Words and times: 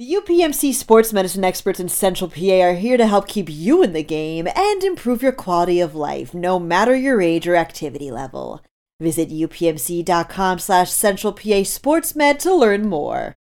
The 0.00 0.14
UPMC 0.14 0.72
sports 0.72 1.12
medicine 1.12 1.44
experts 1.44 1.78
in 1.78 1.90
Central 1.90 2.30
PA 2.30 2.62
are 2.62 2.72
here 2.72 2.96
to 2.96 3.06
help 3.06 3.28
keep 3.28 3.50
you 3.50 3.82
in 3.82 3.92
the 3.92 4.02
game 4.02 4.48
and 4.56 4.82
improve 4.82 5.22
your 5.22 5.30
quality 5.30 5.78
of 5.78 5.94
life, 5.94 6.32
no 6.32 6.58
matter 6.58 6.96
your 6.96 7.20
age 7.20 7.46
or 7.46 7.54
activity 7.54 8.10
level. 8.10 8.64
Visit 8.98 9.28
upmc.com 9.28 10.58
slash 10.58 10.90
central 10.90 11.34
PA 11.34 11.64
sportsmed 11.68 12.38
to 12.38 12.54
learn 12.54 12.88
more. 12.88 13.34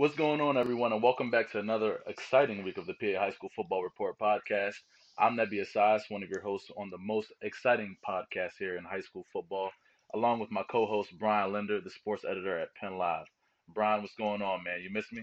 What's 0.00 0.14
going 0.14 0.40
on, 0.40 0.56
everyone, 0.56 0.94
and 0.94 1.02
welcome 1.02 1.30
back 1.30 1.52
to 1.52 1.58
another 1.58 1.98
exciting 2.06 2.64
week 2.64 2.78
of 2.78 2.86
the 2.86 2.94
PA 2.94 3.20
High 3.20 3.32
School 3.32 3.50
Football 3.54 3.82
Report 3.82 4.18
podcast. 4.18 4.76
I'm 5.18 5.36
Nebi 5.36 5.60
Asas, 5.60 6.04
one 6.08 6.22
of 6.22 6.30
your 6.30 6.40
hosts 6.40 6.70
on 6.78 6.88
the 6.88 6.96
most 6.96 7.34
exciting 7.42 7.98
podcast 8.08 8.52
here 8.58 8.78
in 8.78 8.84
high 8.84 9.02
school 9.02 9.26
football, 9.30 9.68
along 10.14 10.40
with 10.40 10.50
my 10.50 10.62
co-host 10.70 11.10
Brian 11.18 11.52
Linder, 11.52 11.82
the 11.82 11.90
sports 11.90 12.24
editor 12.24 12.58
at 12.58 12.74
Penn 12.76 12.96
Live. 12.96 13.26
Brian, 13.74 14.00
what's 14.00 14.14
going 14.14 14.40
on, 14.40 14.64
man? 14.64 14.80
You 14.82 14.88
miss 14.88 15.04
me? 15.12 15.20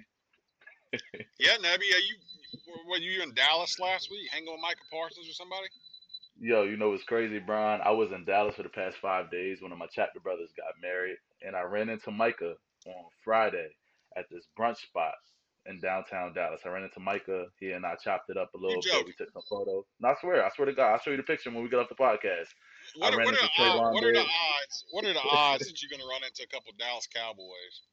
yeah, 1.39 1.57
Nebi, 1.59 1.85
are 1.95 2.05
you 2.05 2.15
were 2.87 2.97
you 2.97 3.23
in 3.23 3.33
Dallas 3.33 3.79
last 3.79 4.11
week, 4.11 4.29
hanging 4.31 4.51
with 4.51 4.61
Micah 4.61 4.77
Parsons 4.91 5.27
or 5.27 5.33
somebody? 5.33 5.69
Yo, 6.39 6.65
you 6.65 6.77
know 6.77 6.93
it's 6.93 7.03
crazy, 7.03 7.39
Brian. 7.39 7.81
I 7.83 7.89
was 7.89 8.11
in 8.11 8.25
Dallas 8.25 8.53
for 8.53 8.61
the 8.61 8.69
past 8.69 8.97
five 9.01 9.31
days. 9.31 9.59
One 9.59 9.71
of 9.71 9.79
my 9.79 9.87
chapter 9.91 10.19
brothers 10.19 10.51
got 10.55 10.79
married, 10.79 11.17
and 11.41 11.55
I 11.55 11.63
ran 11.63 11.89
into 11.89 12.11
Micah 12.11 12.53
on 12.85 13.05
Friday 13.23 13.69
at 14.17 14.25
this 14.31 14.47
brunch 14.57 14.77
spot 14.77 15.13
in 15.67 15.79
downtown 15.79 16.33
Dallas. 16.33 16.61
I 16.65 16.69
ran 16.69 16.83
into 16.83 16.99
Micah. 16.99 17.45
He 17.59 17.71
and 17.71 17.85
I 17.85 17.95
chopped 17.95 18.29
it 18.29 18.37
up 18.37 18.49
a 18.55 18.57
little 18.57 18.81
bit. 18.81 19.05
We 19.05 19.13
took 19.13 19.31
some 19.31 19.43
photos. 19.49 19.83
No, 19.99 20.09
I 20.09 20.15
swear, 20.19 20.45
I 20.45 20.49
swear 20.55 20.65
to 20.65 20.73
God, 20.73 20.93
I'll 20.93 20.99
show 20.99 21.11
you 21.11 21.17
the 21.17 21.23
picture 21.23 21.51
when 21.51 21.63
we 21.63 21.69
get 21.69 21.79
off 21.79 21.89
the 21.89 21.95
podcast. 21.95 22.47
What, 22.95 23.13
are, 23.13 23.17
what, 23.17 23.33
are, 23.33 23.45
uh, 23.59 23.91
what 23.91 24.03
are, 24.03 24.13
the 24.13 24.19
odds? 24.19 24.85
What 24.91 25.05
are 25.05 25.13
the 25.13 25.19
odds 25.19 25.67
that 25.67 25.81
you're 25.81 25.89
going 25.89 26.01
to 26.01 26.07
run 26.07 26.23
into 26.23 26.43
a 26.43 26.47
couple 26.47 26.71
Dallas 26.79 27.07
Cowboys? 27.13 27.45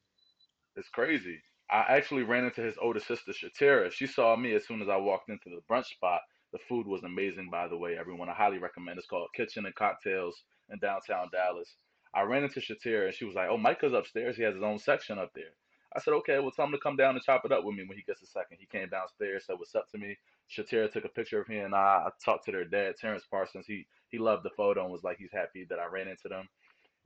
It's 0.77 0.89
crazy. 0.89 1.39
I 1.71 1.85
actually 1.87 2.23
ran 2.23 2.43
into 2.43 2.61
his 2.61 2.75
older 2.81 2.99
sister, 2.99 3.31
Shatira. 3.31 3.89
She 3.89 4.07
saw 4.07 4.35
me 4.35 4.53
as 4.55 4.67
soon 4.67 4.81
as 4.81 4.89
I 4.89 4.97
walked 4.97 5.29
into 5.29 5.45
the 5.45 5.61
brunch 5.71 5.85
spot. 5.85 6.19
The 6.51 6.59
food 6.67 6.85
was 6.85 7.03
amazing, 7.03 7.47
by 7.49 7.69
the 7.69 7.77
way. 7.77 7.97
Everyone, 7.97 8.27
I 8.27 8.33
highly 8.33 8.57
recommend. 8.57 8.97
It's 8.97 9.07
called 9.07 9.29
Kitchen 9.33 9.65
and 9.65 9.73
Cocktails 9.75 10.35
in 10.69 10.79
downtown 10.79 11.29
Dallas. 11.31 11.75
I 12.13 12.23
ran 12.23 12.43
into 12.43 12.59
Shatira 12.59 13.05
and 13.05 13.13
she 13.15 13.23
was 13.23 13.35
like, 13.35 13.47
"Oh, 13.49 13.57
Micah's 13.57 13.93
upstairs. 13.93 14.35
He 14.35 14.43
has 14.43 14.53
his 14.53 14.63
own 14.63 14.79
section 14.79 15.17
up 15.17 15.31
there." 15.33 15.53
I 15.95 15.99
said, 15.99 16.13
okay, 16.13 16.39
well, 16.39 16.51
tell 16.51 16.65
him 16.65 16.71
to 16.71 16.77
come 16.77 16.97
down 16.97 17.15
and 17.15 17.23
chop 17.23 17.45
it 17.45 17.51
up 17.51 17.63
with 17.63 17.75
me 17.75 17.85
when 17.87 17.97
he 17.97 18.03
gets 18.03 18.21
a 18.21 18.27
second. 18.27 18.57
He 18.59 18.65
came 18.65 18.89
downstairs, 18.89 19.45
said 19.45 19.57
what's 19.57 19.75
up 19.75 19.89
to 19.91 19.97
me. 19.97 20.17
Shatira 20.51 20.91
took 20.91 21.05
a 21.05 21.09
picture 21.09 21.39
of 21.39 21.47
him 21.47 21.65
and 21.65 21.75
I. 21.75 22.03
I 22.07 22.09
talked 22.23 22.45
to 22.45 22.51
their 22.51 22.65
dad, 22.65 22.95
Terrence 22.99 23.23
Parsons. 23.29 23.65
He 23.67 23.85
he 24.09 24.19
loved 24.19 24.43
the 24.43 24.51
photo 24.51 24.83
and 24.83 24.91
was 24.91 25.03
like 25.03 25.17
he's 25.17 25.31
happy 25.31 25.65
that 25.69 25.79
I 25.79 25.85
ran 25.85 26.07
into 26.07 26.27
them. 26.27 26.47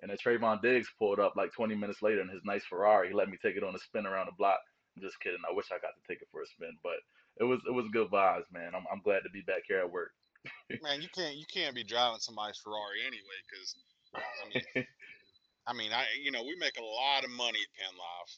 And 0.02 0.10
then 0.10 0.18
Trevon 0.18 0.62
Diggs 0.62 0.90
pulled 0.98 1.20
up 1.20 1.36
like 1.36 1.52
20 1.54 1.76
minutes 1.76 2.02
later 2.02 2.22
in 2.22 2.30
his 2.30 2.42
nice 2.46 2.64
Ferrari. 2.66 3.10
He 3.10 3.14
let 3.14 3.30
me 3.30 3.38
take 3.42 3.56
it 3.56 3.64
on 3.64 3.76
a 3.76 3.80
spin 3.80 4.06
around 4.06 4.28
the 4.28 4.38
block. 4.38 4.60
I'm 4.96 5.04
just 5.04 5.20
kidding. 5.20 5.40
I 5.50 5.54
wish 5.54 5.68
I 5.72 5.80
got 5.80 5.94
to 5.96 6.08
take 6.08 6.22
it 6.22 6.28
for 6.32 6.42
a 6.42 6.48
spin, 6.48 6.78
but 6.84 7.00
it 7.38 7.44
was 7.44 7.60
it 7.68 7.72
was 7.72 7.86
good 7.92 8.10
vibes, 8.10 8.50
man. 8.52 8.74
I'm 8.76 8.86
I'm 8.92 9.02
glad 9.04 9.22
to 9.24 9.30
be 9.30 9.42
back 9.42 9.64
here 9.68 9.80
at 9.80 9.92
work. 9.92 10.12
man, 10.84 11.02
you 11.02 11.10
can't 11.14 11.36
you 11.36 11.46
can't 11.52 11.76
be 11.76 11.84
driving 11.84 12.20
somebody's 12.20 12.58
Ferrari 12.58 13.06
anyway, 13.06 13.40
because 13.46 13.76
I 14.16 14.46
mean, 14.50 14.88
I 15.68 15.74
mean, 15.74 15.92
I 15.94 16.06
you 16.22 16.32
know 16.32 16.44
we 16.44 16.56
make 16.60 16.78
a 16.78 16.84
lot 16.84 17.24
of 17.24 17.32
money 17.32 17.60
at 17.60 17.72
Penn 17.78 17.96
Live. 17.96 18.32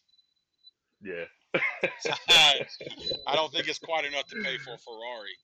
Yeah. 1.03 1.25
I 3.27 3.35
don't 3.35 3.51
think 3.51 3.67
it's 3.67 3.79
quite 3.79 4.05
enough 4.05 4.27
to 4.27 4.41
pay 4.41 4.57
for 4.57 4.73
a 4.73 4.77
Ferrari. 4.77 5.35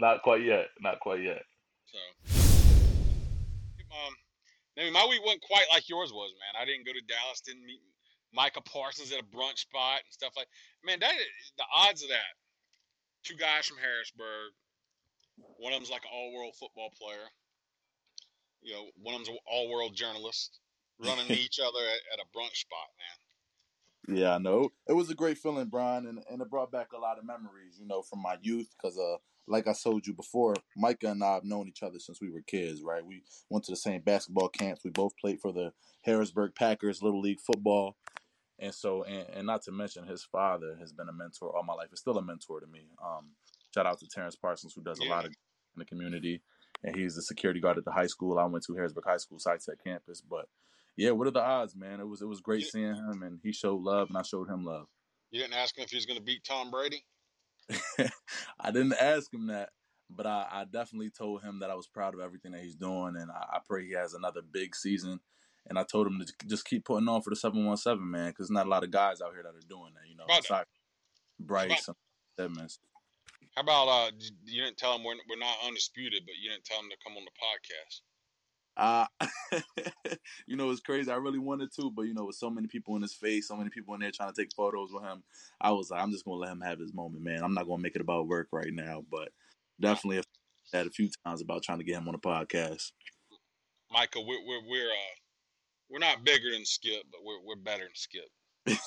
Not 0.00 0.22
quite 0.22 0.42
yet. 0.42 0.66
Not 0.80 1.00
quite 1.00 1.22
yet. 1.22 1.42
So, 1.86 1.98
um, 3.88 4.12
I 4.78 4.84
mean, 4.84 4.92
my 4.92 5.06
week 5.08 5.24
wasn't 5.24 5.42
quite 5.42 5.64
like 5.72 5.88
yours 5.88 6.12
was, 6.12 6.32
man. 6.36 6.60
I 6.60 6.66
didn't 6.66 6.84
go 6.84 6.92
to 6.92 7.00
Dallas, 7.08 7.40
didn't 7.40 7.64
meet 7.64 7.80
Micah 8.34 8.60
Parsons 8.60 9.12
at 9.12 9.20
a 9.20 9.24
brunch 9.24 9.64
spot 9.64 10.04
and 10.04 10.12
stuff 10.12 10.32
like. 10.36 10.48
Man, 10.84 11.00
that 11.00 11.14
the 11.56 11.64
odds 11.74 12.02
of 12.02 12.10
that. 12.10 12.36
Two 13.24 13.36
guys 13.36 13.66
from 13.66 13.78
Harrisburg. 13.78 14.52
One 15.58 15.72
of 15.72 15.78
them's 15.78 15.90
like 15.90 16.02
an 16.02 16.12
all-world 16.12 16.54
football 16.58 16.90
player. 17.00 17.26
You 18.62 18.74
know, 18.74 18.84
one 19.00 19.14
of 19.14 19.20
them's 19.20 19.30
an 19.30 19.38
all-world 19.46 19.94
journalist 19.94 20.60
running 20.98 21.30
each 21.30 21.58
other 21.62 21.80
at, 21.80 22.02
at 22.12 22.24
a 22.24 22.28
brunch 22.36 22.58
spot, 22.66 22.90
man. 22.98 23.18
Yeah, 24.08 24.36
I 24.36 24.38
know. 24.38 24.70
It 24.88 24.94
was 24.94 25.10
a 25.10 25.14
great 25.14 25.36
feeling, 25.36 25.66
Brian, 25.66 26.06
and, 26.06 26.20
and 26.30 26.40
it 26.40 26.50
brought 26.50 26.72
back 26.72 26.92
a 26.94 26.98
lot 26.98 27.18
of 27.18 27.26
memories, 27.26 27.78
you 27.78 27.86
know, 27.86 28.00
from 28.00 28.22
my 28.22 28.38
youth. 28.40 28.68
Because, 28.80 28.98
uh, 28.98 29.16
like 29.46 29.68
I 29.68 29.74
told 29.74 30.06
you 30.06 30.14
before, 30.14 30.54
Micah 30.76 31.10
and 31.10 31.22
I 31.22 31.34
have 31.34 31.44
known 31.44 31.68
each 31.68 31.82
other 31.82 31.98
since 31.98 32.20
we 32.20 32.30
were 32.30 32.40
kids, 32.40 32.82
right? 32.82 33.04
We 33.04 33.22
went 33.50 33.66
to 33.66 33.72
the 33.72 33.76
same 33.76 34.00
basketball 34.00 34.48
camps. 34.48 34.82
We 34.82 34.90
both 34.90 35.12
played 35.20 35.40
for 35.40 35.52
the 35.52 35.72
Harrisburg 36.02 36.54
Packers 36.54 37.02
Little 37.02 37.20
League 37.20 37.40
football. 37.40 37.96
And 38.58 38.74
so, 38.74 39.04
and, 39.04 39.26
and 39.28 39.46
not 39.46 39.62
to 39.64 39.72
mention, 39.72 40.06
his 40.06 40.24
father 40.24 40.76
has 40.80 40.90
been 40.90 41.08
a 41.08 41.12
mentor 41.12 41.54
all 41.54 41.62
my 41.62 41.74
life. 41.74 41.88
It's 41.92 42.00
still 42.00 42.16
a 42.16 42.24
mentor 42.24 42.60
to 42.60 42.66
me. 42.66 42.88
Um, 43.04 43.26
shout 43.74 43.86
out 43.86 44.00
to 44.00 44.08
Terrence 44.08 44.36
Parsons, 44.36 44.72
who 44.74 44.82
does 44.82 44.98
a 45.00 45.04
lot 45.04 45.26
of 45.26 45.30
in 45.30 45.78
the 45.78 45.84
community. 45.84 46.40
And 46.82 46.96
he's 46.96 47.14
the 47.14 47.22
security 47.22 47.60
guard 47.60 47.76
at 47.76 47.84
the 47.84 47.92
high 47.92 48.06
school. 48.06 48.38
I 48.38 48.46
went 48.46 48.64
to 48.64 48.74
Harrisburg 48.74 49.04
High 49.06 49.18
School, 49.18 49.38
at 49.46 49.84
campus. 49.84 50.22
But 50.22 50.48
yeah, 50.98 51.12
what 51.12 51.28
are 51.28 51.30
the 51.30 51.40
odds, 51.40 51.76
man? 51.76 52.00
It 52.00 52.08
was 52.08 52.20
it 52.22 52.26
was 52.26 52.40
great 52.40 52.64
seeing 52.64 52.96
him, 52.96 53.22
and 53.22 53.38
he 53.40 53.52
showed 53.52 53.80
love, 53.80 54.08
and 54.08 54.18
I 54.18 54.22
showed 54.22 54.50
him 54.50 54.64
love. 54.64 54.86
You 55.30 55.40
didn't 55.40 55.54
ask 55.54 55.78
him 55.78 55.84
if 55.84 55.90
he 55.90 55.96
was 55.96 56.06
going 56.06 56.18
to 56.18 56.24
beat 56.24 56.42
Tom 56.42 56.72
Brady. 56.72 57.04
I 58.60 58.72
didn't 58.72 58.94
ask 59.00 59.32
him 59.32 59.46
that, 59.46 59.68
but 60.10 60.26
I, 60.26 60.46
I, 60.50 60.64
definitely 60.64 61.10
told 61.10 61.42
him 61.42 61.60
that 61.60 61.70
I 61.70 61.74
was 61.74 61.86
proud 61.86 62.14
of 62.14 62.20
everything 62.20 62.50
that 62.52 62.62
he's 62.62 62.74
doing, 62.74 63.14
and 63.16 63.30
I, 63.30 63.56
I, 63.56 63.58
pray 63.64 63.86
he 63.86 63.92
has 63.92 64.14
another 64.14 64.40
big 64.42 64.74
season. 64.74 65.20
And 65.68 65.78
I 65.78 65.84
told 65.84 66.06
him 66.06 66.18
to 66.18 66.46
just 66.48 66.64
keep 66.64 66.86
putting 66.86 67.08
on 67.08 67.20
for 67.20 67.30
the 67.30 67.36
seven 67.36 67.64
one 67.64 67.76
seven, 67.76 68.10
man, 68.10 68.30
because 68.30 68.50
not 68.50 68.66
a 68.66 68.70
lot 68.70 68.84
of 68.84 68.90
guys 68.90 69.20
out 69.20 69.34
here 69.34 69.42
that 69.42 69.50
are 69.50 69.68
doing 69.68 69.92
that. 69.94 70.08
You 70.08 70.16
know, 70.16 70.24
about 70.24 70.66
Bryce, 71.38 71.88
Edmonds. 72.40 72.80
How 73.54 73.62
about 73.62 73.86
uh, 73.86 74.10
you 74.46 74.64
didn't 74.64 74.78
tell 74.78 74.96
him 74.96 75.04
we're 75.04 75.14
we're 75.28 75.38
not 75.38 75.56
undisputed, 75.64 76.22
but 76.24 76.34
you 76.42 76.50
didn't 76.50 76.64
tell 76.64 76.80
him 76.80 76.88
to 76.90 76.96
come 77.04 77.16
on 77.18 77.24
the 77.24 77.36
podcast. 77.36 78.00
Uh, 78.78 79.06
you 80.46 80.56
know, 80.56 80.70
it's 80.70 80.80
crazy. 80.80 81.10
I 81.10 81.16
really 81.16 81.40
wanted 81.40 81.72
to, 81.74 81.90
but 81.90 82.02
you 82.02 82.14
know, 82.14 82.26
with 82.26 82.36
so 82.36 82.48
many 82.48 82.68
people 82.68 82.94
in 82.94 83.02
his 83.02 83.12
face, 83.12 83.48
so 83.48 83.56
many 83.56 83.70
people 83.70 83.94
in 83.94 84.00
there 84.00 84.12
trying 84.12 84.32
to 84.32 84.40
take 84.40 84.54
photos 84.54 84.90
with 84.92 85.02
him, 85.02 85.24
I 85.60 85.72
was 85.72 85.90
like, 85.90 86.00
I'm 86.00 86.12
just 86.12 86.24
gonna 86.24 86.36
let 86.36 86.52
him 86.52 86.60
have 86.60 86.78
his 86.78 86.94
moment, 86.94 87.24
man. 87.24 87.42
I'm 87.42 87.54
not 87.54 87.66
gonna 87.66 87.82
make 87.82 87.96
it 87.96 88.00
about 88.00 88.28
work 88.28 88.48
right 88.52 88.72
now, 88.72 89.04
but 89.10 89.30
definitely 89.80 90.22
had 90.72 90.86
a 90.86 90.90
few 90.90 91.10
times 91.26 91.42
about 91.42 91.64
trying 91.64 91.78
to 91.78 91.84
get 91.84 91.96
him 91.96 92.08
on 92.08 92.14
a 92.14 92.18
podcast. 92.18 92.92
Michael, 93.90 94.26
we're 94.26 94.46
we're 94.46 94.62
we're 94.68 94.90
uh 94.90 95.16
we're 95.90 95.98
not 95.98 96.24
bigger 96.24 96.52
than 96.52 96.64
Skip, 96.64 97.02
but 97.10 97.20
we're 97.24 97.42
we're 97.44 97.56
better 97.56 97.84
than 97.84 97.94
Skip. 97.94 98.28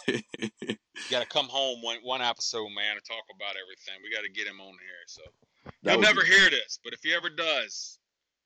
you 0.07 0.75
got 1.09 1.21
to 1.21 1.27
come 1.27 1.47
home 1.47 1.81
one 1.81 1.97
one 2.03 2.21
episode, 2.21 2.69
man, 2.75 2.93
and 2.93 3.03
talk 3.03 3.23
about 3.35 3.55
everything. 3.57 3.99
We 4.03 4.15
got 4.15 4.23
to 4.23 4.31
get 4.31 4.47
him 4.47 4.61
on 4.61 4.71
here. 4.71 5.03
So 5.07 5.21
that 5.83 5.91
he'll 5.91 6.01
never 6.01 6.21
be- 6.21 6.27
hear 6.27 6.49
this, 6.49 6.79
but 6.81 6.93
if 6.93 6.99
he 7.03 7.13
ever 7.13 7.29
does, 7.29 7.99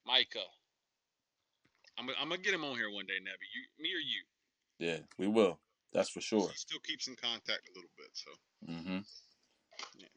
Micah, 0.07 0.39
I'm, 1.97 2.09
I'm 2.21 2.29
gonna 2.29 2.41
get 2.41 2.53
him 2.53 2.63
on 2.63 2.75
here 2.75 2.89
one 2.91 3.05
day, 3.05 3.13
Nebby. 3.21 3.47
You, 3.53 3.83
me 3.83 3.89
or 3.89 3.99
you? 3.99 4.23
Yeah, 4.79 4.99
we 5.17 5.27
will. 5.27 5.59
That's 5.93 6.09
for 6.09 6.21
sure. 6.21 6.49
He 6.49 6.55
still 6.55 6.79
keeps 6.79 7.07
in 7.07 7.15
contact 7.15 7.69
a 7.69 7.73
little 7.73 7.89
bit, 7.97 8.09
so. 8.13 8.31
Mm-hmm. 8.69 8.99
Yeah. 9.97 10.07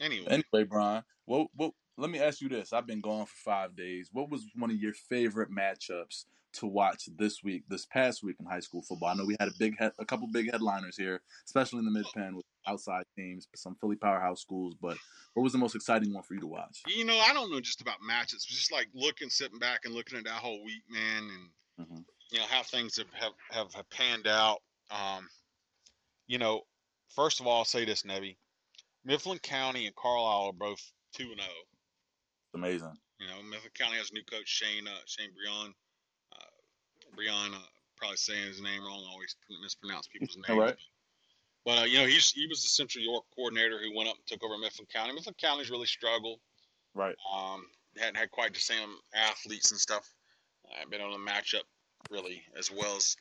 Anyway. 0.00 0.26
Anyway, 0.28 0.64
Brian. 0.68 1.04
Well, 1.26 1.46
well, 1.56 1.74
let 1.96 2.10
me 2.10 2.18
ask 2.18 2.40
you 2.40 2.48
this. 2.48 2.72
I've 2.72 2.86
been 2.86 3.00
gone 3.00 3.26
for 3.26 3.36
five 3.44 3.76
days. 3.76 4.10
What 4.12 4.30
was 4.30 4.44
one 4.56 4.70
of 4.70 4.76
your 4.76 4.94
favorite 4.94 5.50
matchups 5.50 6.24
to 6.54 6.66
watch 6.66 7.08
this 7.16 7.42
week, 7.44 7.64
this 7.68 7.86
past 7.86 8.22
week 8.22 8.36
in 8.40 8.46
high 8.46 8.60
school 8.60 8.82
football? 8.82 9.10
I 9.10 9.14
know 9.14 9.24
we 9.24 9.36
had 9.38 9.48
a 9.48 9.54
big, 9.58 9.76
he- 9.78 9.90
a 9.98 10.04
couple 10.04 10.26
big 10.32 10.50
headliners 10.50 10.96
here, 10.96 11.20
especially 11.44 11.80
in 11.80 11.84
the 11.84 11.90
mid 11.92 12.06
pen 12.14 12.34
with 12.34 12.46
outside 12.68 13.04
teams, 13.16 13.48
some 13.54 13.76
Philly 13.80 13.96
powerhouse 13.96 14.40
schools. 14.40 14.74
But 14.80 14.96
what 15.34 15.42
was 15.42 15.52
the 15.52 15.58
most 15.58 15.74
exciting 15.74 16.12
one 16.12 16.22
for 16.22 16.34
you 16.34 16.40
to 16.40 16.46
watch? 16.46 16.82
You 16.86 17.04
know, 17.04 17.18
I 17.18 17.32
don't 17.32 17.50
know 17.50 17.60
just 17.60 17.80
about 17.80 17.96
matches. 18.06 18.44
Just 18.44 18.72
like 18.72 18.88
looking, 18.94 19.30
sitting 19.30 19.58
back 19.58 19.80
and 19.84 19.94
looking 19.94 20.18
at 20.18 20.24
that 20.24 20.32
whole 20.34 20.64
week, 20.64 20.82
man, 20.88 21.30
and 21.78 21.86
mm-hmm. 21.86 22.00
you 22.30 22.38
know 22.38 22.46
how 22.48 22.62
things 22.62 22.96
have 22.96 23.06
have, 23.12 23.32
have, 23.50 23.72
have 23.74 23.90
panned 23.90 24.26
out. 24.26 24.58
Um, 24.90 25.28
you 26.26 26.38
know, 26.38 26.62
first 27.14 27.40
of 27.40 27.46
all, 27.46 27.58
I'll 27.58 27.64
say 27.64 27.84
this, 27.84 28.02
Nebby. 28.02 28.36
Mifflin 29.04 29.38
County 29.38 29.86
and 29.86 29.96
Carlisle 29.96 30.46
are 30.48 30.52
both 30.52 30.80
two 31.14 31.24
and 31.24 31.40
zero. 31.40 31.50
Oh. 31.50 32.58
Amazing. 32.58 32.94
You 33.20 33.26
know, 33.26 33.42
Mifflin 33.42 33.72
County 33.74 33.96
has 33.96 34.10
a 34.10 34.14
new 34.14 34.24
coach, 34.24 34.46
Shane 34.46 34.86
uh, 34.86 35.00
Shane 35.06 35.30
Brion. 35.34 35.72
Uh, 36.32 37.14
Brion, 37.14 37.54
uh, 37.54 37.58
probably 37.96 38.16
saying 38.16 38.46
his 38.46 38.62
name 38.62 38.82
wrong. 38.84 39.04
always 39.10 39.36
mispronounce 39.62 40.08
people's 40.08 40.36
names. 40.48 40.48
All 40.48 40.58
right. 40.58 40.76
But 41.64 41.78
uh, 41.78 41.84
you 41.84 41.98
know, 41.98 42.06
he's 42.06 42.30
he 42.32 42.46
was 42.46 42.62
the 42.62 42.68
Central 42.68 43.04
York 43.04 43.24
coordinator 43.34 43.78
who 43.78 43.96
went 43.96 44.08
up 44.08 44.16
and 44.16 44.26
took 44.26 44.44
over 44.44 44.58
Mifflin 44.58 44.86
County. 44.92 45.12
Mifflin 45.12 45.34
County's 45.40 45.70
really 45.70 45.86
struggled. 45.86 46.40
Right. 46.94 47.16
Um, 47.34 47.66
hadn't 47.98 48.16
had 48.16 48.30
quite 48.30 48.54
the 48.54 48.60
same 48.60 48.88
athletes 49.14 49.70
and 49.70 49.80
stuff. 49.80 50.08
I've 50.80 50.90
been 50.90 51.00
on 51.00 51.12
a 51.12 51.30
matchup 51.30 51.64
really 52.10 52.42
as 52.56 52.70
well 52.70 52.96
as 52.96 53.16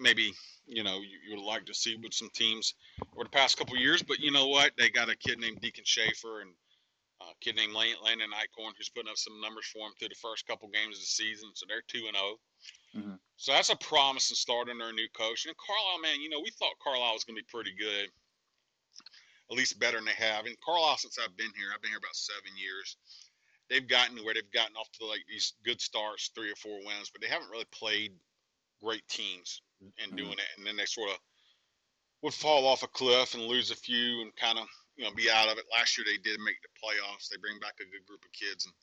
maybe 0.00 0.32
you 0.66 0.82
know 0.82 1.00
you, 1.00 1.18
you, 1.28 1.36
would 1.36 1.44
like 1.44 1.66
to 1.66 1.74
see 1.74 1.96
with 1.96 2.14
some 2.14 2.30
teams 2.34 2.74
over 3.14 3.24
the 3.24 3.30
past 3.30 3.58
couple 3.58 3.76
years. 3.76 4.02
But 4.02 4.20
you 4.20 4.30
know 4.30 4.48
what? 4.48 4.72
They 4.78 4.88
got 4.88 5.10
a 5.10 5.16
kid 5.16 5.38
named 5.38 5.60
Deacon 5.60 5.84
Schaefer, 5.84 6.40
and 6.40 6.50
Uh, 7.20 7.30
a 7.30 7.34
kid 7.40 7.56
named 7.56 7.74
Landon 7.74 8.30
Eichhorn 8.34 8.72
who's 8.76 8.88
putting 8.88 9.10
up 9.10 9.16
some 9.16 9.40
numbers 9.40 9.66
for 9.66 9.86
him 9.86 9.92
through 9.98 10.08
the 10.08 10.14
first 10.16 10.46
couple 10.46 10.68
games 10.68 10.96
of 10.96 11.02
the 11.02 11.06
season. 11.06 11.50
So 11.54 11.66
they're 11.66 11.82
two 11.86 12.06
and 12.06 12.16
0 12.16 12.40
Mhm. 12.94 13.20
So 13.36 13.52
that's 13.52 13.70
a 13.70 13.76
promising 13.76 14.36
start 14.36 14.68
under 14.68 14.88
a 14.88 14.92
new 14.92 15.08
coach. 15.16 15.46
And 15.46 15.56
Carlisle, 15.56 16.00
man, 16.02 16.20
you 16.20 16.28
know, 16.30 16.40
we 16.40 16.50
thought 16.50 16.78
Carlisle 16.82 17.14
was 17.14 17.24
going 17.24 17.36
to 17.36 17.42
be 17.42 17.48
pretty 17.50 17.74
good, 17.78 18.08
at 19.50 19.56
least 19.56 19.78
better 19.78 19.98
than 19.98 20.06
they 20.06 20.12
have. 20.12 20.46
And 20.46 20.56
Carlisle, 20.60 20.98
since 20.98 21.18
I've 21.18 21.36
been 21.36 21.52
here, 21.56 21.68
I've 21.74 21.82
been 21.82 21.90
here 21.90 21.98
about 21.98 22.16
seven 22.16 22.56
years. 22.56 22.96
They've 23.68 23.86
gotten 23.86 24.22
where 24.24 24.34
they've 24.34 24.52
gotten 24.52 24.76
off 24.76 24.90
to 25.00 25.06
like 25.06 25.24
these 25.28 25.54
good 25.64 25.80
starts, 25.80 26.30
three 26.34 26.50
or 26.52 26.56
four 26.56 26.78
wins, 26.84 27.10
but 27.10 27.20
they 27.22 27.28
haven't 27.28 27.50
really 27.50 27.66
played 27.72 28.12
great 28.82 29.06
teams 29.08 29.62
in 29.98 30.12
Mhm. 30.12 30.16
doing 30.16 30.38
it. 30.38 30.48
And 30.56 30.66
then 30.66 30.76
they 30.76 30.86
sort 30.86 31.10
of 31.10 31.18
would 32.22 32.34
fall 32.34 32.66
off 32.66 32.82
a 32.82 32.88
cliff 32.88 33.34
and 33.34 33.44
lose 33.44 33.70
a 33.70 33.76
few 33.76 34.22
and 34.22 34.34
kind 34.36 34.58
of 34.58 34.66
you 34.96 35.04
know 35.04 35.12
be 35.12 35.30
out 35.30 35.48
of 35.48 35.58
it. 35.58 35.64
Last 35.72 35.98
year 35.98 36.04
they 36.06 36.18
did 36.18 36.40
make 36.40 36.60
the 36.62 36.68
playoffs. 36.80 37.28
They 37.28 37.36
bring 37.36 37.58
back 37.58 37.74
a 37.80 37.84
good 37.84 38.06
group 38.06 38.24
of 38.24 38.32
kids, 38.32 38.66
and 38.66 38.74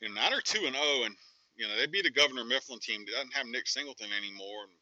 you 0.00 0.08
know 0.08 0.20
now 0.20 0.30
they're 0.30 0.40
two 0.40 0.66
and 0.66 0.76
zero, 0.76 1.04
and 1.04 1.16
you 1.56 1.66
know 1.68 1.76
they 1.76 1.86
beat 1.86 2.06
a 2.06 2.10
Governor 2.10 2.44
Mifflin 2.44 2.78
team 2.80 3.04
that 3.04 3.12
doesn't 3.12 3.34
have 3.34 3.46
Nick 3.46 3.66
Singleton 3.66 4.08
anymore, 4.16 4.68
and 4.68 4.76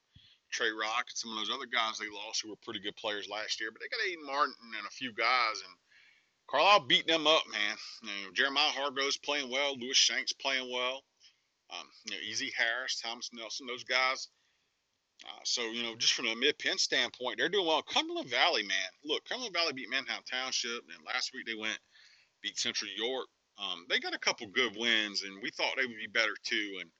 Trey 0.51 0.71
Rock 0.71 1.07
and 1.09 1.19
some 1.19 1.31
of 1.33 1.39
those 1.39 1.55
other 1.55 1.67
guys 1.67 1.99
they 1.99 2.11
lost 2.11 2.43
who 2.43 2.51
were 2.51 2.65
pretty 2.65 2.81
good 2.81 2.97
players 2.97 3.29
last 3.29 3.61
year. 3.61 3.71
But 3.71 3.81
they 3.81 3.89
got 3.89 4.03
Aiden 4.03 4.27
Martin 4.27 4.55
and 4.79 4.87
a 4.87 4.91
few 4.91 5.13
guys, 5.13 5.63
and 5.65 5.75
Carlisle 6.51 6.87
beat 6.87 7.07
them 7.07 7.27
up, 7.27 7.43
man. 7.51 7.77
You 8.03 8.09
know, 8.09 8.33
Jeremiah 8.35 8.71
Hargrove's 8.75 9.19
playing 9.19 9.51
well, 9.51 9.79
Lewis 9.79 9.97
Shanks 9.97 10.33
playing 10.33 10.71
well. 10.73 11.03
Um, 11.71 11.87
you 12.07 12.13
know, 12.13 12.23
Easy 12.29 12.53
Harris, 12.57 13.01
Thomas 13.01 13.31
Nelson, 13.33 13.67
those 13.67 13.85
guys. 13.85 14.29
Uh, 15.25 15.41
so, 15.45 15.63
you 15.63 15.83
know, 15.83 15.95
just 15.97 16.15
from 16.15 16.27
a 16.27 16.35
mid 16.35 16.59
Penn 16.59 16.79
standpoint, 16.79 17.39
they're 17.39 17.49
doing 17.49 17.67
well. 17.67 17.83
Cumberland 17.83 18.29
Valley, 18.29 18.63
man. 18.63 18.91
Look, 19.05 19.25
Cumberland 19.29 19.55
Valley 19.55 19.73
beat 19.75 19.91
Manheim 19.91 20.23
Township, 20.29 20.83
and 20.89 21.07
last 21.07 21.33
week 21.35 21.47
they 21.47 21.55
went 21.55 21.79
beat 22.43 22.59
Central 22.59 22.91
York. 22.97 23.29
Um, 23.61 23.85
they 23.89 23.99
got 23.99 24.15
a 24.15 24.19
couple 24.19 24.47
good 24.49 24.75
wins, 24.77 25.23
and 25.23 25.43
we 25.43 25.51
thought 25.51 25.75
they 25.77 25.87
would 25.87 25.97
be 25.97 26.07
better 26.13 26.35
too. 26.45 26.79
And 26.81 26.91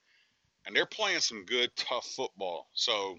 and 0.65 0.75
they're 0.75 0.85
playing 0.85 1.19
some 1.19 1.43
good, 1.45 1.71
tough 1.75 2.05
football. 2.05 2.67
So, 2.73 3.17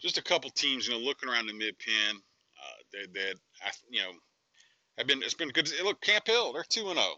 just 0.00 0.18
a 0.18 0.22
couple 0.22 0.50
teams, 0.50 0.86
you 0.86 0.94
know, 0.94 1.00
looking 1.00 1.28
around 1.28 1.46
the 1.46 1.52
mid 1.52 1.76
Penn, 1.78 2.16
uh, 2.16 2.82
that 2.92 3.14
that 3.14 3.34
I, 3.64 3.70
you 3.90 4.00
know, 4.00 4.12
have 4.98 5.06
been 5.06 5.22
it's 5.22 5.34
been 5.34 5.48
good. 5.48 5.70
Look, 5.82 6.00
Camp 6.00 6.26
Hill, 6.26 6.52
they're 6.52 6.64
two 6.68 6.88
and 6.88 6.98
zero. 6.98 7.14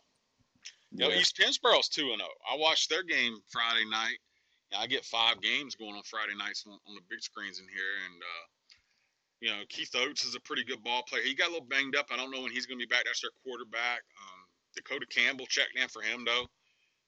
You 0.91 1.09
know. 1.09 1.15
East 1.15 1.37
Pennsboro's 1.37 1.89
two 1.89 2.11
and 2.13 2.19
zero. 2.21 2.31
I 2.51 2.57
watched 2.57 2.89
their 2.89 3.03
game 3.03 3.37
Friday 3.51 3.85
night. 3.91 4.19
I 4.75 4.87
get 4.87 5.05
five 5.05 5.41
games 5.43 5.75
going 5.75 5.95
on 5.95 6.03
Friday 6.05 6.35
nights 6.37 6.65
on, 6.67 6.73
on 6.73 6.95
the 6.95 7.03
big 7.11 7.21
screens 7.21 7.59
in 7.59 7.67
here, 7.69 7.93
and 8.07 8.23
uh, 8.23 8.45
you 9.41 9.51
know 9.51 9.63
Keith 9.69 9.91
Oates 9.95 10.25
is 10.25 10.35
a 10.35 10.41
pretty 10.41 10.65
good 10.65 10.83
ball 10.83 11.03
player. 11.07 11.23
He 11.23 11.35
got 11.35 11.49
a 11.49 11.53
little 11.53 11.67
banged 11.67 11.95
up. 11.95 12.07
I 12.11 12.17
don't 12.17 12.31
know 12.31 12.41
when 12.41 12.53
he's 12.53 12.65
going 12.65 12.79
to 12.79 12.87
be 12.87 12.89
back. 12.89 13.05
That's 13.05 13.21
their 13.21 13.37
quarterback. 13.45 14.01
Um, 14.17 14.42
Dakota 14.75 15.07
Campbell 15.07 15.47
checked 15.47 15.77
in 15.77 15.89
for 15.89 16.03
him 16.03 16.25
though. 16.25 16.47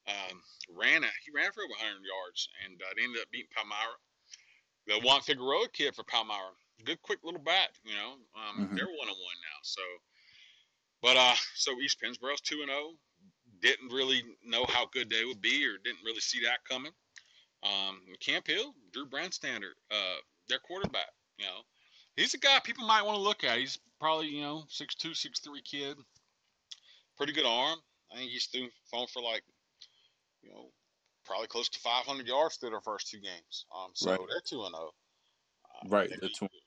Um, 0.06 0.42
ran 0.68 1.02
a, 1.04 1.08
he 1.24 1.32
ran 1.34 1.50
for 1.52 1.62
over 1.62 1.70
100 1.80 2.00
yards, 2.04 2.48
and 2.64 2.80
uh, 2.82 2.92
ended 3.02 3.22
up 3.22 3.30
beating 3.30 3.48
Palmyra. 3.54 3.96
The 4.86 5.00
Juan 5.00 5.22
Figueroa 5.22 5.68
kid 5.72 5.94
for 5.94 6.04
Palmyra, 6.04 6.52
good 6.84 7.00
quick 7.02 7.20
little 7.24 7.40
bat, 7.40 7.70
You 7.84 7.94
know, 7.94 8.12
um, 8.36 8.68
Mhm. 8.68 8.76
they're 8.76 8.86
one 8.86 9.08
on 9.08 9.16
one 9.16 9.40
now. 9.40 9.58
So, 9.62 9.82
but 11.00 11.16
uh, 11.16 11.34
so 11.54 11.80
East 11.80 12.00
Pennsboro's 12.00 12.40
two 12.40 12.60
and 12.60 12.70
zero. 12.70 12.92
Didn't 13.60 13.88
really 13.92 14.22
know 14.44 14.66
how 14.66 14.86
good 14.86 15.08
they 15.08 15.24
would 15.24 15.40
be, 15.40 15.64
or 15.66 15.78
didn't 15.78 16.04
really 16.04 16.20
see 16.20 16.40
that 16.44 16.64
coming. 16.68 16.92
Um, 17.62 18.02
Camp 18.20 18.46
Hill, 18.46 18.74
Drew 18.92 19.06
Brandstander, 19.06 19.72
uh, 19.90 20.16
their 20.48 20.58
quarterback. 20.58 21.08
You 21.38 21.46
know, 21.46 21.62
he's 22.16 22.34
a 22.34 22.38
guy 22.38 22.58
people 22.60 22.86
might 22.86 23.02
want 23.02 23.16
to 23.16 23.22
look 23.22 23.42
at. 23.42 23.58
He's 23.58 23.78
probably 24.00 24.28
you 24.28 24.42
know 24.42 24.64
six 24.68 24.94
two, 24.94 25.14
six 25.14 25.40
three 25.40 25.62
kid, 25.62 25.96
pretty 27.16 27.32
good 27.32 27.46
arm. 27.46 27.78
I 28.12 28.16
think 28.16 28.30
he's 28.30 28.46
through 28.46 28.68
phone 28.90 29.06
for 29.12 29.22
like, 29.22 29.42
you 30.42 30.50
know, 30.50 30.70
probably 31.24 31.46
close 31.48 31.68
to 31.70 31.78
500 31.80 32.26
yards 32.26 32.56
through 32.56 32.70
their 32.70 32.80
first 32.80 33.08
two 33.08 33.20
games. 33.20 33.66
Um, 33.74 33.90
so 33.94 34.10
Right. 34.10 34.20
they're 34.28 34.40
two 34.40 34.64
and 34.64 34.74
zero. 34.74 34.92
Uh, 35.64 35.88
Right. 35.88 36.10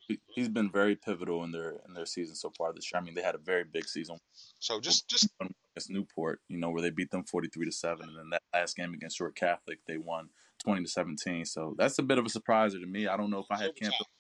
He- 0.07 0.19
he's 0.27 0.49
been 0.49 0.71
very 0.71 0.95
pivotal 0.95 1.44
in 1.44 1.51
their 1.51 1.81
in 1.85 1.94
their 1.94 2.05
season 2.05 2.35
so 2.35 2.49
far 2.57 2.73
this 2.73 2.91
year. 2.91 2.99
I 2.99 3.03
mean, 3.03 3.13
they 3.13 3.21
had 3.21 3.35
a 3.35 3.39
very 3.39 3.63
big 3.65 3.88
season 3.88 4.19
So 4.59 4.79
just 4.79 5.07
just 5.09 5.27
against 5.39 5.89
Newport, 5.89 6.41
you 6.47 6.57
know, 6.57 6.69
where 6.69 6.81
they 6.81 6.89
beat 6.89 7.11
them 7.11 7.23
forty 7.25 7.50
three 7.50 7.65
to 7.65 7.71
seven, 7.71 8.07
and 8.09 8.17
then 8.17 8.29
that 8.31 8.43
last 8.53 8.75
game 8.75 8.93
against 8.93 9.17
Short 9.17 9.35
Catholic, 9.35 9.79
they 9.85 9.97
won 9.97 10.29
twenty 10.59 10.83
to 10.83 10.89
seventeen. 10.89 11.45
So 11.45 11.75
that's 11.77 12.00
a 12.00 12.03
bit 12.03 12.17
of 12.17 12.25
a 12.25 12.29
surpriser 12.29 12.79
to 12.79 12.85
me. 12.88 13.07
I 13.07 13.17
don't 13.17 13.29
know 13.29 13.39
if 13.39 13.51
I 13.51 13.57
had 13.57 13.75
Camp. 13.75 13.93
overtime. 13.95 14.13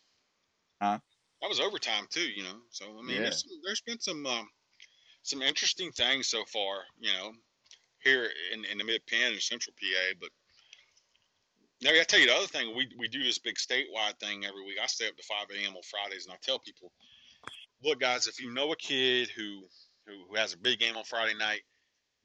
Huh? 0.81 0.99
That 1.41 1.47
was 1.49 1.59
overtime 1.59 2.07
too, 2.09 2.27
you 2.29 2.43
know. 2.43 2.61
So 2.69 2.97
I 2.99 3.01
mean, 3.01 3.15
Yeah. 3.15 3.21
there's, 3.23 3.41
some, 3.41 3.61
there's 3.63 3.81
been 3.81 3.99
some 3.99 4.25
um, 4.25 4.49
some 5.23 5.41
interesting 5.41 5.91
things 5.91 6.27
so 6.27 6.43
far, 6.45 6.83
you 6.99 7.11
know, 7.13 7.31
here 8.03 8.29
in, 8.53 8.65
in 8.65 8.77
the 8.77 8.83
mid 8.83 9.05
Penn 9.07 9.33
and 9.33 9.41
Central 9.41 9.73
PA. 9.79 10.13
But 10.19 10.29
now 11.81 11.91
I 11.91 12.03
tell 12.03 12.19
you 12.19 12.27
the 12.27 12.35
other 12.35 12.47
thing, 12.47 12.75
we 12.75 12.87
we 12.97 13.07
do 13.07 13.23
this 13.23 13.39
big 13.39 13.55
statewide 13.55 14.19
thing 14.19 14.45
every 14.45 14.63
week. 14.65 14.77
I 14.81 14.87
stay 14.87 15.07
up 15.07 15.15
to 15.17 15.23
five 15.23 15.47
a.m. 15.51 15.75
on 15.75 15.81
Fridays, 15.83 16.25
and 16.25 16.33
I 16.33 16.37
tell 16.41 16.59
people, 16.59 16.91
look, 17.83 17.99
guys, 17.99 18.27
if 18.27 18.39
you 18.39 18.53
know 18.53 18.71
a 18.71 18.75
kid 18.75 19.29
who 19.35 19.63
who, 20.05 20.13
who 20.29 20.35
has 20.35 20.53
a 20.53 20.57
big 20.57 20.79
game 20.79 20.97
on 20.97 21.03
Friday 21.03 21.35
night, 21.37 21.61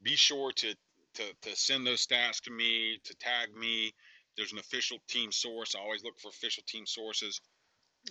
be 0.03 0.17
sure 0.17 0.53
to 0.53 0.75
to 1.15 1.23
to 1.43 1.57
send 1.57 1.87
those 1.87 2.07
stats 2.07 2.41
to 2.43 2.51
me, 2.51 2.99
to 3.05 3.15
tag 3.17 3.55
me. 3.55 3.93
There's 4.37 4.53
an 4.53 4.59
official 4.59 4.97
team 5.09 5.31
source. 5.31 5.75
I 5.75 5.81
always 5.81 6.03
look 6.03 6.19
for 6.19 6.29
official 6.29 6.63
team 6.67 6.87
sources 6.87 7.39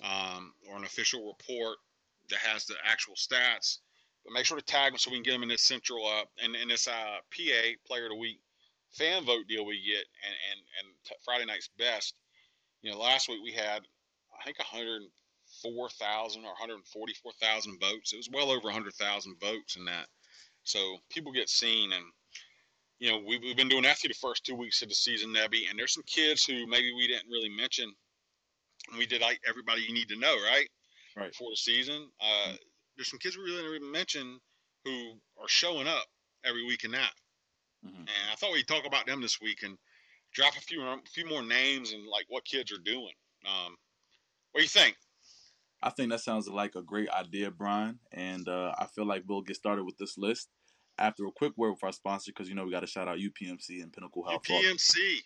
um, 0.04 0.54
or 0.70 0.78
an 0.78 0.84
official 0.84 1.26
report 1.26 1.78
that 2.30 2.40
has 2.40 2.66
the 2.66 2.76
actual 2.86 3.16
stats. 3.16 3.80
But 4.24 4.34
make 4.34 4.46
sure 4.46 4.58
to 4.58 4.64
tag 4.64 4.92
them 4.92 5.00
so 5.00 5.10
we 5.10 5.18
can 5.18 5.24
get 5.24 5.32
them 5.32 5.44
in 5.44 5.50
this 5.50 5.64
central 5.64 6.06
uh, 6.06 6.24
and 6.44 6.56
in 6.56 6.68
this 6.68 6.88
uh, 6.88 6.92
PA 6.92 7.62
Player 7.88 8.06
of 8.06 8.12
the 8.12 8.18
Week 8.18 8.40
fan 8.92 9.24
vote 9.26 9.48
deal 9.48 9.66
we 9.66 9.82
get, 9.82 10.06
and 10.26 10.36
and 10.52 10.60
and 10.80 10.96
t- 11.06 11.16
Friday 11.24 11.46
night's 11.46 11.70
best. 11.78 12.16
You 12.82 12.92
know, 12.92 13.00
last 13.00 13.30
week 13.30 13.40
we 13.44 13.52
had 13.52 13.82
I 14.40 14.44
think 14.44 14.60
104,000 14.60 16.42
or 16.42 16.48
144,000 16.48 17.80
votes. 17.80 18.14
It 18.14 18.18
was 18.18 18.30
well 18.32 18.50
over 18.50 18.66
100,000 18.66 19.36
votes 19.40 19.76
in 19.76 19.86
that. 19.86 20.08
So 20.64 20.98
people 21.10 21.32
get 21.32 21.50
seen, 21.50 21.92
and 21.92 22.04
you 23.00 23.12
know 23.12 23.22
we've, 23.28 23.42
we've 23.42 23.58
been 23.58 23.70
doing 23.70 23.84
that 23.84 23.98
through 23.98 24.10
the 24.10 24.16
first 24.16 24.46
two 24.46 24.56
weeks 24.56 24.82
of 24.82 24.90
the 24.90 24.96
season, 24.96 25.34
Nebby. 25.34 25.70
And 25.70 25.78
there's 25.78 25.94
some 25.94 26.04
kids 26.06 26.46
who 26.46 26.68
maybe 26.68 26.94
we 26.94 27.08
didn't 27.08 27.30
really 27.30 27.50
mention. 27.50 27.92
We 28.98 29.06
did 29.06 29.22
like 29.22 29.40
everybody 29.48 29.82
you 29.84 29.94
need 29.94 30.10
to 30.10 30.20
know, 30.20 30.36
right? 30.36 30.68
Right. 31.16 31.30
Before 31.32 31.52
the 31.52 31.58
season, 31.58 32.10
uh, 32.20 32.54
there's 33.02 33.10
some 33.10 33.18
kids 33.18 33.36
we 33.36 33.44
really 33.44 33.64
didn't 33.64 33.76
even 33.78 33.92
mention 33.92 34.40
who 34.86 35.14
are 35.42 35.48
showing 35.48 35.88
up 35.88 36.06
every 36.46 36.64
week 36.64 36.84
in 36.84 36.92
that. 36.92 37.14
Mhm. 37.84 37.98
And 37.98 38.30
I 38.32 38.36
thought 38.36 38.54
we'd 38.54 38.68
talk 38.68 38.86
about 38.86 39.08
them 39.08 39.22
this 39.22 39.42
week 39.42 39.64
and 39.64 39.76
drop 40.34 40.56
a 40.56 40.62
few 40.62 40.84
a 40.84 41.02
few 41.08 41.26
more 41.26 41.42
names 41.42 41.94
and 41.94 42.06
like 42.06 42.26
what 42.30 42.46
kids 42.46 42.72
are 42.72 42.78
doing. 42.78 43.14
Um, 43.44 43.76
what 44.52 44.60
do 44.60 44.64
you 44.64 44.70
think? 44.70 44.98
I 45.82 45.90
think 45.90 46.12
that 46.12 46.22
sounds 46.22 46.48
like 46.48 46.76
a 46.76 46.84
great 46.84 47.10
idea, 47.10 47.50
Brian. 47.50 48.00
And 48.12 48.48
uh, 48.48 48.76
I 48.78 48.86
feel 48.86 49.06
like 49.06 49.24
we'll 49.26 49.42
get 49.42 49.56
started 49.56 49.84
with 49.84 49.98
this 49.98 50.16
list 50.16 50.50
after 51.00 51.26
a 51.26 51.32
quick 51.32 51.58
word 51.58 51.72
with 51.72 51.84
our 51.84 51.92
sponsor 51.92 52.32
because 52.32 52.48
you 52.48 52.54
know 52.54 52.66
we 52.66 52.72
got 52.72 52.82
to 52.82 52.88
shout 52.88 53.08
out 53.08 53.18
UPMC 53.18 53.82
and 53.82 53.92
Pinnacle 53.92 54.24
Health. 54.24 54.44
UPMC. 54.44 55.24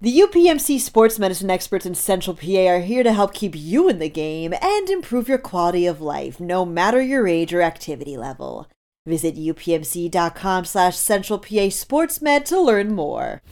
The 0.00 0.20
UPMC 0.20 0.78
sports 0.78 1.18
medicine 1.18 1.50
experts 1.50 1.84
in 1.84 1.96
Central 1.96 2.36
PA 2.36 2.68
are 2.68 2.78
here 2.78 3.02
to 3.02 3.12
help 3.12 3.34
keep 3.34 3.56
you 3.56 3.88
in 3.88 3.98
the 3.98 4.08
game 4.08 4.54
and 4.62 4.88
improve 4.88 5.28
your 5.28 5.38
quality 5.38 5.86
of 5.86 6.00
life, 6.00 6.38
no 6.38 6.64
matter 6.64 7.02
your 7.02 7.26
age 7.26 7.52
or 7.52 7.62
activity 7.62 8.16
level. 8.16 8.68
Visit 9.06 9.34
upmc.com 9.34 10.66
slash 10.66 10.96
central 10.96 11.40
PA 11.40 11.66
sportsmed 11.74 12.44
to 12.44 12.60
learn 12.60 12.94
more. 12.94 13.42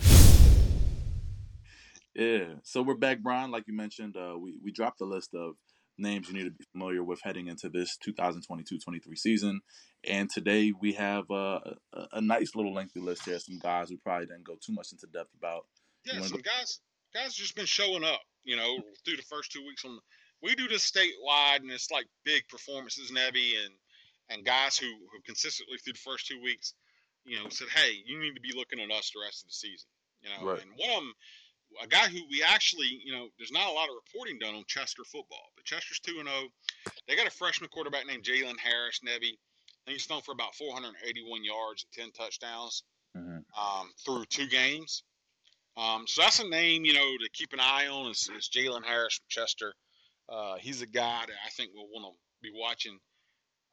Yeah. 2.15 2.55
So 2.63 2.81
we're 2.81 2.95
back, 2.95 3.25
Brian. 3.25 3.51
Like 3.51 3.65
you 3.67 3.75
mentioned, 3.75 4.17
uh, 4.17 4.39
we, 4.39 4.55
we 4.63 4.71
dropped 4.71 5.01
the 5.01 5.05
list 5.05 5.35
of 5.35 5.57
names 5.99 6.29
you 6.29 6.35
need 6.35 6.45
to 6.45 6.53
be 6.53 6.65
familiar 6.71 7.03
with 7.03 7.21
heading 7.25 7.49
into 7.49 7.69
this 7.69 7.99
2022-23 8.07 9.19
season. 9.19 9.63
And 10.09 10.31
today 10.31 10.73
we 10.81 10.93
have 10.93 11.29
uh, 11.29 11.59
a, 11.93 12.07
a 12.13 12.21
nice 12.21 12.55
little 12.55 12.73
lengthy 12.73 13.01
list 13.01 13.25
here. 13.25 13.41
Some 13.41 13.59
guys 13.59 13.91
we 13.91 13.97
probably 13.97 14.27
didn't 14.27 14.47
go 14.47 14.55
too 14.65 14.75
much 14.75 14.93
into 14.93 15.09
depth 15.09 15.35
about. 15.37 15.65
Yeah, 16.07 16.21
some 16.23 16.41
guys 16.41 16.81
guys 17.15 17.35
just 17.35 17.55
been 17.57 17.67
showing 17.67 18.05
up, 18.05 18.21
you 18.45 18.57
know, 18.57 18.79
through 19.05 19.17
the 19.17 19.23
first 19.23 19.53
two 19.53 19.65
weeks 19.67 19.85
on 19.85 19.99
we 20.43 20.55
do 20.55 20.69
this 20.69 20.89
statewide 20.91 21.61
and 21.61 21.71
it's 21.71 21.91
like 21.91 22.07
big 22.25 22.47
performances, 22.49 23.11
Nebby 23.11 23.55
and 23.65 23.75
and 24.29 24.45
guys 24.45 24.77
who, 24.77 24.87
who 24.87 25.21
consistently 25.25 25.79
through 25.79 25.93
the 25.95 25.99
first 26.01 26.27
two 26.27 26.41
weeks, 26.43 26.75
you 27.25 27.39
know, 27.43 27.49
said, 27.49 27.69
Hey, 27.69 27.93
you 28.05 28.19
need 28.19 28.35
to 28.35 28.41
be 28.41 28.53
looking 28.57 28.81
at 28.81 28.91
us 28.91 29.11
the 29.15 29.21
rest 29.21 29.43
of 29.45 29.49
the 29.49 29.55
season. 29.55 29.89
You 30.21 30.31
know, 30.31 30.51
Right. 30.53 30.63
and 30.63 30.71
one 30.77 30.91
of 30.91 30.97
them 30.97 31.13
a 31.83 31.87
guy 31.87 32.07
who 32.09 32.21
we 32.31 32.43
actually, 32.43 32.87
you 33.05 33.13
know, 33.13 33.29
there's 33.39 33.51
not 33.53 33.69
a 33.69 33.73
lot 33.73 33.89
of 33.89 33.95
reporting 33.97 34.39
done 34.39 34.55
on 34.55 34.65
Chester 34.69 35.05
football, 35.05 35.51
but 35.57 35.65
Chester's 35.65 35.99
two 35.99 36.19
and 36.21 36.29
zero. 36.29 36.49
They 37.07 37.17
got 37.17 37.27
a 37.27 37.31
freshman 37.31 37.69
quarterback 37.71 38.07
named 38.07 38.25
Jalen 38.25 38.59
Harris. 38.59 39.01
I 39.05 39.19
think 39.19 39.37
he's 39.87 40.07
thrown 40.07 40.23
for 40.23 40.33
about 40.33 40.55
481 40.55 41.45
yards 41.45 41.85
and 41.85 41.93
10 41.93 42.13
touchdowns 42.13 42.83
Mhm. 43.17 43.45
um, 43.57 43.93
through 44.05 44.27
two 44.27 44.47
games. 44.47 45.03
Um, 45.77 46.05
so 46.07 46.23
that's 46.23 46.41
a 46.41 46.49
name, 46.49 46.85
you 46.85 46.95
know, 46.95 47.01
to 47.01 47.29
keep 47.33 47.53
an 47.53 47.61
eye 47.61 47.89
on 47.89 48.11
is, 48.11 48.29
is 48.37 48.49
Jalen 48.49 48.85
Harris 48.85 49.17
from 49.17 49.27
Chester. 49.29 49.75
Uh, 50.29 50.57
he's 50.57 50.83
a 50.83 50.87
guy 50.87 51.25
that 51.27 51.37
I 51.45 51.51
think 51.51 51.71
we'll 51.75 51.89
want 51.93 52.15
to 52.15 52.19
be 52.43 52.51
watching. 52.55 52.99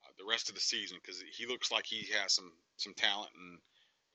Uh, 0.03 0.11
the 0.17 0.29
rest 0.29 0.49
of 0.49 0.55
the 0.55 0.61
season 0.61 0.97
because 1.01 1.23
he 1.31 1.45
looks 1.45 1.71
like 1.71 1.85
he 1.85 2.05
has 2.11 2.33
some 2.33 2.51
some 2.75 2.93
talent 2.95 3.29
and 3.37 3.57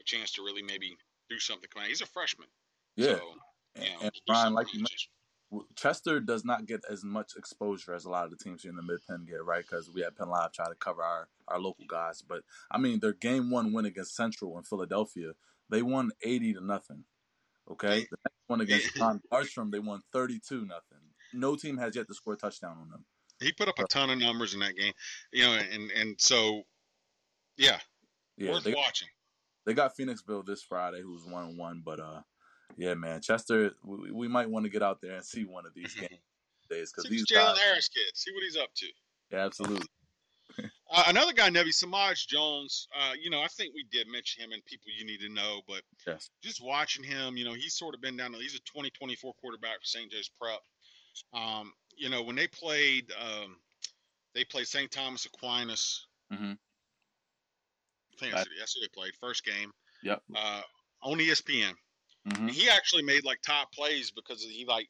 a 0.01 0.05
chance 0.05 0.33
to 0.33 0.43
really 0.43 0.63
maybe 0.63 0.97
do 1.31 1.39
something. 1.39 1.69
He's 1.87 2.03
a 2.03 2.07
freshman. 2.07 2.49
Yeah. 2.97 3.07
So, 3.07 3.21
you 3.77 3.83
know, 3.83 3.87
and 4.03 4.11
Brian, 4.27 4.53
like 4.53 4.75
you 4.75 4.81
mentioned, 4.81 5.67
Chester 5.77 6.21
does 6.21 6.45
not 6.45 6.67
get 6.67 6.81
as 6.91 7.05
much 7.05 7.33
exposure 7.37 7.95
as 7.95 8.05
a 8.05 8.11
lot 8.11 8.25
of 8.25 8.31
the 8.31 8.37
teams 8.37 8.63
here 8.63 8.71
in 8.71 8.77
the 8.77 8.83
mid 8.83 9.01
Penn 9.09 9.25
get, 9.27 9.45
right? 9.45 9.63
Because 9.63 9.91
we 9.91 10.03
had 10.03 10.17
Penn 10.17 10.29
Live 10.29 10.53
try 10.53 10.67
to 10.67 10.75
cover 10.75 11.03
our, 11.03 11.29
our 11.47 11.59
local 11.59 11.87
guys. 11.89 12.23
But 12.23 12.43
I 12.71 12.79
mean, 12.79 13.01
their 13.01 13.15
game 13.15 13.51
one 13.51 13.73
win 13.73 13.87
against 13.87 14.15
Central 14.15 14.59
in 14.59 14.65
Philadelphia, 14.65 15.33
they 15.71 15.83
won 15.83 16.11
eighty 16.23 16.53
to 16.53 16.61
nothing. 16.61 17.05
Okay, 17.71 18.01
the 18.11 18.17
next 18.25 18.39
one 18.47 18.61
against 18.61 18.95
John 18.97 19.21
Bartram, 19.31 19.71
they 19.71 19.79
won 19.79 20.01
thirty-two 20.13 20.65
nothing. 20.67 20.99
No 21.35 21.57
team 21.57 21.77
has 21.79 21.95
yet 21.95 22.07
to 22.09 22.15
score 22.15 22.33
a 22.35 22.37
touchdown 22.37 22.79
on 22.81 22.89
them. 22.89 23.05
he 23.41 23.53
put 23.53 23.69
up 23.69 23.79
a 23.79 23.85
ton 23.87 24.09
of 24.11 24.19
numbers 24.19 24.55
in 24.55 24.61
that 24.61 24.75
game, 24.77 24.93
you 25.33 25.45
know, 25.45 25.53
and 25.53 25.91
and 25.91 26.21
so 26.21 26.63
yeah, 27.57 27.79
Yeah, 28.37 28.53
worth 28.53 28.65
they, 28.65 28.73
watching. 28.75 29.09
they 29.67 29.75
got 29.75 29.97
Phoenixville 29.97 30.47
this 30.47 30.63
Friday, 30.63 31.03
who's 31.03 31.25
one 31.27 31.57
one. 31.59 31.83
But 31.85 32.01
uh, 32.01 32.21
yeah, 32.77 32.95
man, 32.95 33.21
Chester, 33.21 33.73
we, 33.85 34.11
we 34.13 34.29
might 34.29 34.49
want 34.49 34.65
to 34.65 34.71
get 34.71 34.83
out 34.83 35.01
there 35.03 35.17
and 35.17 35.25
see 35.25 35.45
one 35.45 35.67
of 35.67 35.75
these 35.75 35.95
games 36.01 36.21
days 36.71 36.93
because 36.93 37.11
these 37.11 37.27
Jalen 37.27 37.55
guys, 37.55 37.59
Harris 37.59 37.89
kid. 37.89 38.11
See 38.15 38.31
what 38.33 38.43
he's 38.45 38.57
up 38.57 38.69
to. 38.77 38.87
yeah, 39.31 39.45
absolutely. 39.45 39.87
Uh, 40.91 41.05
another 41.09 41.33
guy, 41.35 41.51
Nevi 41.51 41.73
Samaj 41.73 42.27
Jones. 42.27 42.89
Uh, 42.99 43.13
you 43.21 43.29
know, 43.31 43.43
I 43.43 43.47
think 43.49 43.75
we 43.75 43.85
did 43.91 44.09
mention 44.09 44.43
him 44.43 44.53
and 44.53 44.65
people 44.65 44.87
you 44.97 45.05
need 45.05 45.21
to 45.21 45.29
know, 45.29 45.61
but 45.69 45.83
Yes. 46.07 46.31
just 46.43 46.63
watching 46.63 47.05
him, 47.05 47.37
you 47.37 47.45
know, 47.45 47.53
he's 47.53 47.75
sort 47.75 47.95
of 47.95 48.01
been 48.01 48.17
down. 48.17 48.33
To 48.33 48.39
he's 48.39 48.55
a 48.55 48.61
2024 48.61 49.35
quarterback 49.35 49.79
for 49.81 49.85
St. 49.85 50.11
Joe's 50.11 50.31
Prep. 50.41 50.61
Um, 51.35 51.73
you 51.97 52.09
know, 52.09 52.23
when 52.23 52.37
they 52.37 52.47
played, 52.47 53.13
um, 53.21 53.57
they 54.35 54.45
played 54.45 54.67
St. 54.67 54.91
Thomas 54.91 55.27
Aquinas. 55.27 56.07
Mhm. 56.33 56.59
I 58.13 58.17
think 58.19 58.35
that's, 58.35 58.49
that's 58.59 58.75
who 58.75 58.81
they 58.81 58.89
played 58.89 59.15
first 59.21 59.45
game 59.45 59.73
Yep. 60.03 60.23
uh, 60.35 60.63
on 61.03 61.19
ESPN. 61.19 61.75
hmm 62.25 62.49
And 62.49 62.51
he 62.51 62.69
actually 62.71 63.03
made 63.03 63.25
like 63.25 63.41
top 63.43 63.73
plays 63.73 64.11
because 64.11 64.43
he 64.43 64.65
like 64.65 64.89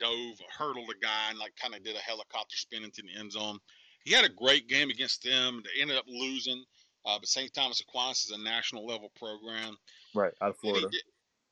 dove, 0.00 0.40
hurdled 0.56 0.90
a 0.90 0.98
guy, 0.98 1.30
and 1.30 1.38
like 1.38 1.54
kind 1.56 1.74
of 1.74 1.82
did 1.84 1.96
a 1.96 2.00
helicopter 2.00 2.56
spin 2.56 2.82
into 2.82 3.02
the 3.02 3.14
end 3.18 3.30
zone. 3.32 3.58
He 4.04 4.12
had 4.12 4.24
a 4.24 4.28
great 4.28 4.68
game 4.68 4.90
against 4.90 5.22
them. 5.24 5.62
They 5.64 5.80
ended 5.82 5.96
up 5.96 6.04
losing, 6.06 6.62
uh, 7.06 7.18
but 7.18 7.28
St. 7.28 7.52
Thomas 7.54 7.80
Aquinas 7.80 8.24
is 8.26 8.30
a 8.32 8.38
national 8.42 8.86
level 8.86 9.10
program. 9.18 9.76
Right 10.14 10.32
out 10.40 10.50
of 10.50 10.56
Then 10.62 10.74
he 10.74 10.80
Florida. 10.80 10.88
did- 10.90 11.02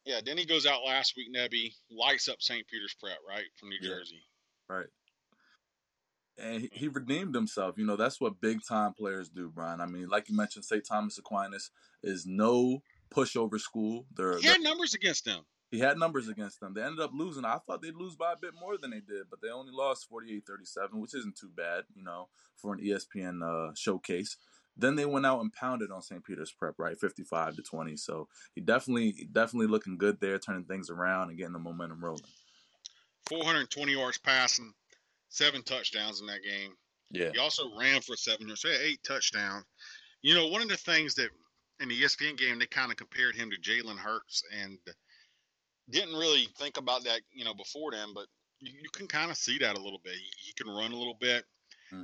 yeah, 0.04 0.20
then 0.24 0.36
he 0.36 0.44
goes 0.44 0.66
out 0.66 0.82
last 0.84 1.16
week, 1.16 1.32
Nebby, 1.32 1.72
lights 1.90 2.28
up 2.28 2.42
St. 2.42 2.66
Peter's 2.66 2.94
Prep, 2.94 3.18
right 3.28 3.44
from 3.56 3.68
New 3.68 3.78
Yeah. 3.80 3.90
Jersey. 3.90 4.20
Right. 4.68 4.86
And 6.38 6.62
he, 6.62 6.70
he 6.72 6.88
redeemed 6.88 7.34
himself. 7.34 7.76
You 7.78 7.84
know, 7.86 7.94
that's 7.96 8.20
what 8.20 8.40
big 8.40 8.64
time 8.66 8.94
players 8.94 9.28
do, 9.28 9.48
Brian. 9.48 9.80
I 9.80 9.86
mean, 9.86 10.08
like 10.08 10.28
you 10.28 10.36
mentioned, 10.36 10.64
St. 10.64 10.84
Thomas 10.84 11.18
Aquinas 11.18 11.70
is 12.02 12.26
no 12.26 12.82
pushover 13.14 13.60
school. 13.60 14.06
They're, 14.16 14.38
He 14.40 14.46
had 14.48 14.60
numbers 14.60 14.94
against 14.94 15.24
them. 15.24 15.44
He 15.72 15.78
had 15.78 15.98
numbers 15.98 16.28
against 16.28 16.60
them. 16.60 16.74
They 16.74 16.82
ended 16.82 17.00
up 17.00 17.12
losing. 17.14 17.46
I 17.46 17.56
thought 17.56 17.80
they'd 17.80 17.96
lose 17.96 18.14
by 18.14 18.34
a 18.34 18.36
bit 18.36 18.52
more 18.54 18.76
than 18.76 18.90
they 18.90 19.00
did, 19.00 19.24
but 19.30 19.40
they 19.40 19.48
only 19.48 19.72
lost 19.72 20.06
48-37, 20.10 20.92
which 20.92 21.14
isn't 21.14 21.34
too 21.34 21.48
bad, 21.56 21.84
you 21.96 22.04
know, 22.04 22.28
for 22.56 22.74
an 22.74 22.80
ESPN 22.80 23.42
uh, 23.42 23.72
showcase. 23.74 24.36
Then 24.76 24.96
they 24.96 25.06
went 25.06 25.24
out 25.24 25.40
and 25.40 25.50
pounded 25.50 25.90
on 25.90 26.02
St. 26.02 26.22
Peter's 26.22 26.52
Prep, 26.52 26.74
right, 26.76 26.98
55 26.98 27.56
to 27.56 27.62
20. 27.62 27.96
So 27.96 28.28
he 28.54 28.60
definitely, 28.60 29.28
definitely 29.32 29.68
looking 29.68 29.96
good 29.96 30.20
there, 30.20 30.38
turning 30.38 30.64
things 30.64 30.90
around 30.90 31.30
and 31.30 31.38
getting 31.38 31.54
the 31.54 31.58
momentum 31.58 32.04
rolling. 32.04 32.22
420 33.30 33.92
yards 33.92 34.18
passing, 34.18 34.74
seven 35.30 35.62
touchdowns 35.62 36.20
in 36.20 36.26
that 36.26 36.42
game. 36.42 36.74
Yeah. 37.10 37.30
He 37.32 37.38
also 37.38 37.70
ran 37.78 38.02
for 38.02 38.14
seven 38.14 38.46
yards, 38.46 38.60
so 38.60 38.68
he 38.68 38.74
had 38.74 38.82
eight 38.82 39.04
touchdowns. 39.04 39.64
You 40.20 40.34
know, 40.34 40.48
one 40.48 40.60
of 40.60 40.68
the 40.68 40.76
things 40.76 41.14
that 41.14 41.30
in 41.80 41.88
the 41.88 42.02
ESPN 42.02 42.36
game 42.36 42.58
they 42.58 42.66
kind 42.66 42.90
of 42.90 42.98
compared 42.98 43.34
him 43.34 43.50
to 43.50 43.58
Jalen 43.58 43.96
Hurts, 43.96 44.42
and 44.62 44.78
didn't 45.92 46.14
really 46.14 46.48
think 46.58 46.76
about 46.78 47.04
that, 47.04 47.20
you 47.30 47.44
know, 47.44 47.54
before 47.54 47.92
then, 47.92 48.08
but 48.14 48.26
you, 48.58 48.72
you 48.82 48.88
can 48.90 49.06
kind 49.06 49.30
of 49.30 49.36
see 49.36 49.58
that 49.58 49.76
a 49.76 49.80
little 49.80 50.00
bit. 50.02 50.14
He, 50.14 50.30
he 50.46 50.52
can 50.54 50.66
run 50.72 50.92
a 50.92 50.96
little 50.96 51.16
bit. 51.20 51.44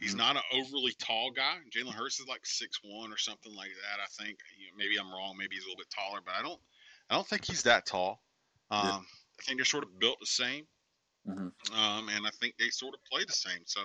He's 0.00 0.14
Mhm. 0.14 0.18
not 0.18 0.37
an 0.37 0.42
overly 0.52 0.92
tall 0.99 1.30
guy. 1.30 1.57
Jalen 1.75 1.95
Hurts 1.95 2.21
is 2.21 2.28
like 2.28 2.45
six 2.45 2.78
one 2.85 3.11
or 3.11 3.16
something 3.16 3.54
like 3.54 3.71
that. 3.71 4.00
I 4.02 4.07
think. 4.23 4.38
You 4.59 4.66
know, 4.66 4.76
maybe 4.76 4.99
I'm 4.99 5.11
wrong. 5.11 5.35
Maybe 5.38 5.57
he's 5.57 5.64
a 5.64 5.68
little 5.68 5.78
bit 5.78 5.90
taller, 5.90 6.21
but 6.25 6.35
I 6.35 6.42
don't. 6.42 6.61
I 7.09 7.14
don't 7.14 7.26
think 7.26 7.47
he's 7.47 7.62
that 7.62 7.87
tall. 7.87 8.23
Um, 8.71 8.85
Yeah. 8.85 8.99
I 8.99 9.42
think 9.45 9.59
they're 9.59 9.64
sort 9.64 9.85
of 9.85 9.99
built 9.99 10.18
the 10.21 10.26
same, 10.26 10.66
Mhm. 11.26 11.52
um, 11.73 12.09
and 12.11 12.26
I 12.26 12.30
think 12.38 12.54
they 12.59 12.68
sort 12.68 12.95
of 12.95 13.00
play 13.11 13.25
the 13.25 13.33
same. 13.33 13.62
So, 13.64 13.80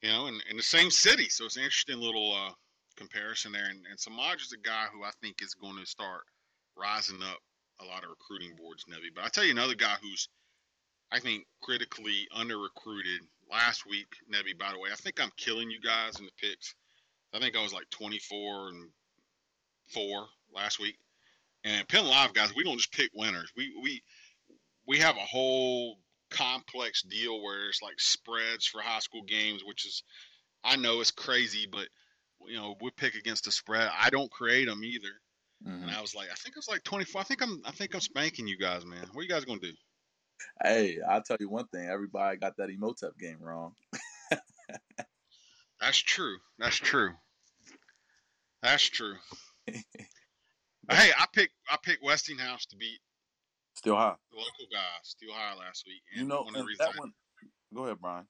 you 0.00 0.08
know, 0.08 0.28
in, 0.28 0.40
in 0.48 0.56
the 0.56 0.62
same 0.62 0.90
city. 0.90 1.28
So 1.28 1.44
it's 1.44 1.56
an 1.58 1.64
interesting 1.64 2.00
little 2.00 2.34
uh, 2.34 2.54
comparison 2.96 3.52
there. 3.52 3.68
And, 3.68 3.84
and 3.90 4.00
Samaj 4.00 4.42
is 4.42 4.52
a 4.52 4.58
guy 4.66 4.86
who 4.92 5.04
I 5.04 5.10
think 5.20 5.42
is 5.42 5.54
going 5.54 5.76
to 5.76 5.84
start 5.84 6.22
rising 6.76 7.22
up 7.22 7.38
a 7.80 7.84
lot 7.86 8.04
of 8.04 8.10
recruiting 8.10 8.54
boards, 8.56 8.84
Nevi. 8.84 9.14
But 9.14 9.24
I 9.24 9.28
tell 9.28 9.44
you 9.44 9.52
another 9.52 9.74
guy 9.74 9.96
who's 10.02 10.28
I 11.12 11.18
think 11.18 11.46
critically 11.60 12.28
under 12.32 12.58
recruited 12.58 13.20
last 13.50 13.84
week, 13.86 14.14
Nebby, 14.32 14.56
by 14.58 14.72
the 14.72 14.78
way. 14.78 14.90
I 14.92 14.96
think 14.96 15.20
I'm 15.20 15.32
killing 15.36 15.70
you 15.70 15.80
guys 15.80 16.18
in 16.18 16.24
the 16.24 16.30
picks. 16.40 16.74
I 17.34 17.40
think 17.40 17.56
I 17.56 17.62
was 17.62 17.72
like 17.72 17.90
24 17.90 18.68
and 18.68 18.88
4 19.88 20.26
last 20.54 20.78
week. 20.78 20.96
And 21.64 21.86
Penn 21.88 22.06
Live 22.06 22.32
guys, 22.32 22.54
we 22.54 22.64
don't 22.64 22.78
just 22.78 22.92
pick 22.92 23.10
winners. 23.14 23.50
We 23.56 23.74
we 23.82 24.02
we 24.86 24.98
have 24.98 25.16
a 25.16 25.20
whole 25.20 25.98
complex 26.30 27.02
deal 27.02 27.42
where 27.42 27.68
it's 27.68 27.82
like 27.82 28.00
spreads 28.00 28.66
for 28.66 28.80
high 28.80 29.00
school 29.00 29.22
games, 29.22 29.62
which 29.64 29.84
is 29.84 30.02
I 30.64 30.76
know 30.76 31.00
it's 31.00 31.10
crazy, 31.10 31.66
but 31.70 31.88
you 32.46 32.56
know, 32.56 32.76
we 32.80 32.90
pick 32.90 33.14
against 33.14 33.44
the 33.44 33.52
spread. 33.52 33.90
I 33.98 34.10
don't 34.10 34.30
create 34.30 34.66
them 34.66 34.82
either. 34.84 35.08
Mhm. 35.66 35.82
And 35.82 35.90
I 35.90 36.00
was 36.00 36.14
like, 36.14 36.28
I 36.30 36.34
think 36.34 36.56
it 36.56 36.58
was 36.58 36.68
like 36.68 36.82
24. 36.84 37.20
I 37.20 37.24
think 37.24 37.42
I'm 37.42 37.60
I 37.64 37.70
think 37.72 37.94
I'm 37.94 38.00
spanking 38.00 38.46
you 38.48 38.56
guys, 38.56 38.84
man. 38.86 39.06
What 39.12 39.20
are 39.20 39.22
you 39.22 39.28
guys 39.28 39.44
going 39.44 39.60
to 39.60 39.70
do? 39.70 39.76
Hey, 40.62 40.98
I'll 41.08 41.22
tell 41.22 41.36
you 41.38 41.50
one 41.50 41.66
thing. 41.66 41.86
Everybody 41.86 42.38
got 42.38 42.56
that 42.56 42.70
Imhotep 42.70 43.18
game 43.18 43.38
wrong. 43.40 43.74
That's 45.80 45.98
true. 45.98 46.38
That's 46.58 46.76
true. 46.76 47.12
That's 48.62 48.88
true. 48.88 49.16
hey, 49.66 49.82
I 50.88 51.26
picked 51.32 51.54
I 51.70 51.76
picked 51.82 52.02
Westinghouse 52.02 52.66
to 52.66 52.76
beat 52.76 53.00
Steel-High. 53.74 54.14
the 54.30 54.36
local 54.36 54.66
guys, 54.70 54.82
Steel-High 55.02 55.54
last 55.58 55.84
week. 55.86 56.02
You 56.14 56.26
know, 56.26 56.42
one 56.42 56.54
that 56.78 56.98
one. 56.98 57.12
Go 57.74 57.84
ahead, 57.84 57.98
Brian. 58.00 58.26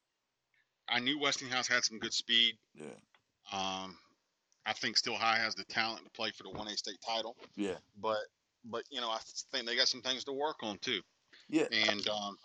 I 0.89 1.01
knew 1.01 1.19
Westinghouse 1.19 1.69
had 1.69 1.85
some 1.85 1.99
good 1.99 2.13
speed. 2.13 2.55
Yeah. 2.75 2.87
Um, 3.53 3.97
I 4.67 4.73
think 4.75 4.97
Steel-High 4.97 5.39
has 5.39 5.55
the 5.55 5.65
talent 5.65 6.05
to 6.05 6.11
play 6.11 6.31
for 6.31 6.43
the 6.43 6.51
one 6.51 6.69
A 6.69 6.77
state 6.77 6.99
title, 7.07 7.37
Yeah. 7.57 7.77
but 8.01 8.19
but 8.65 8.85
you 8.91 9.01
know 9.01 9.09
I 9.11 9.19
think 9.53 9.67
they 9.67 9.75
got 9.77 9.89
some 9.89 10.03
things 10.03 10.25
to 10.25 10.33
work 10.33 10.57
on 10.63 10.79
too. 10.79 11.01
Yeah. 11.49 11.67
And 11.73 12.07
um, 12.09 12.37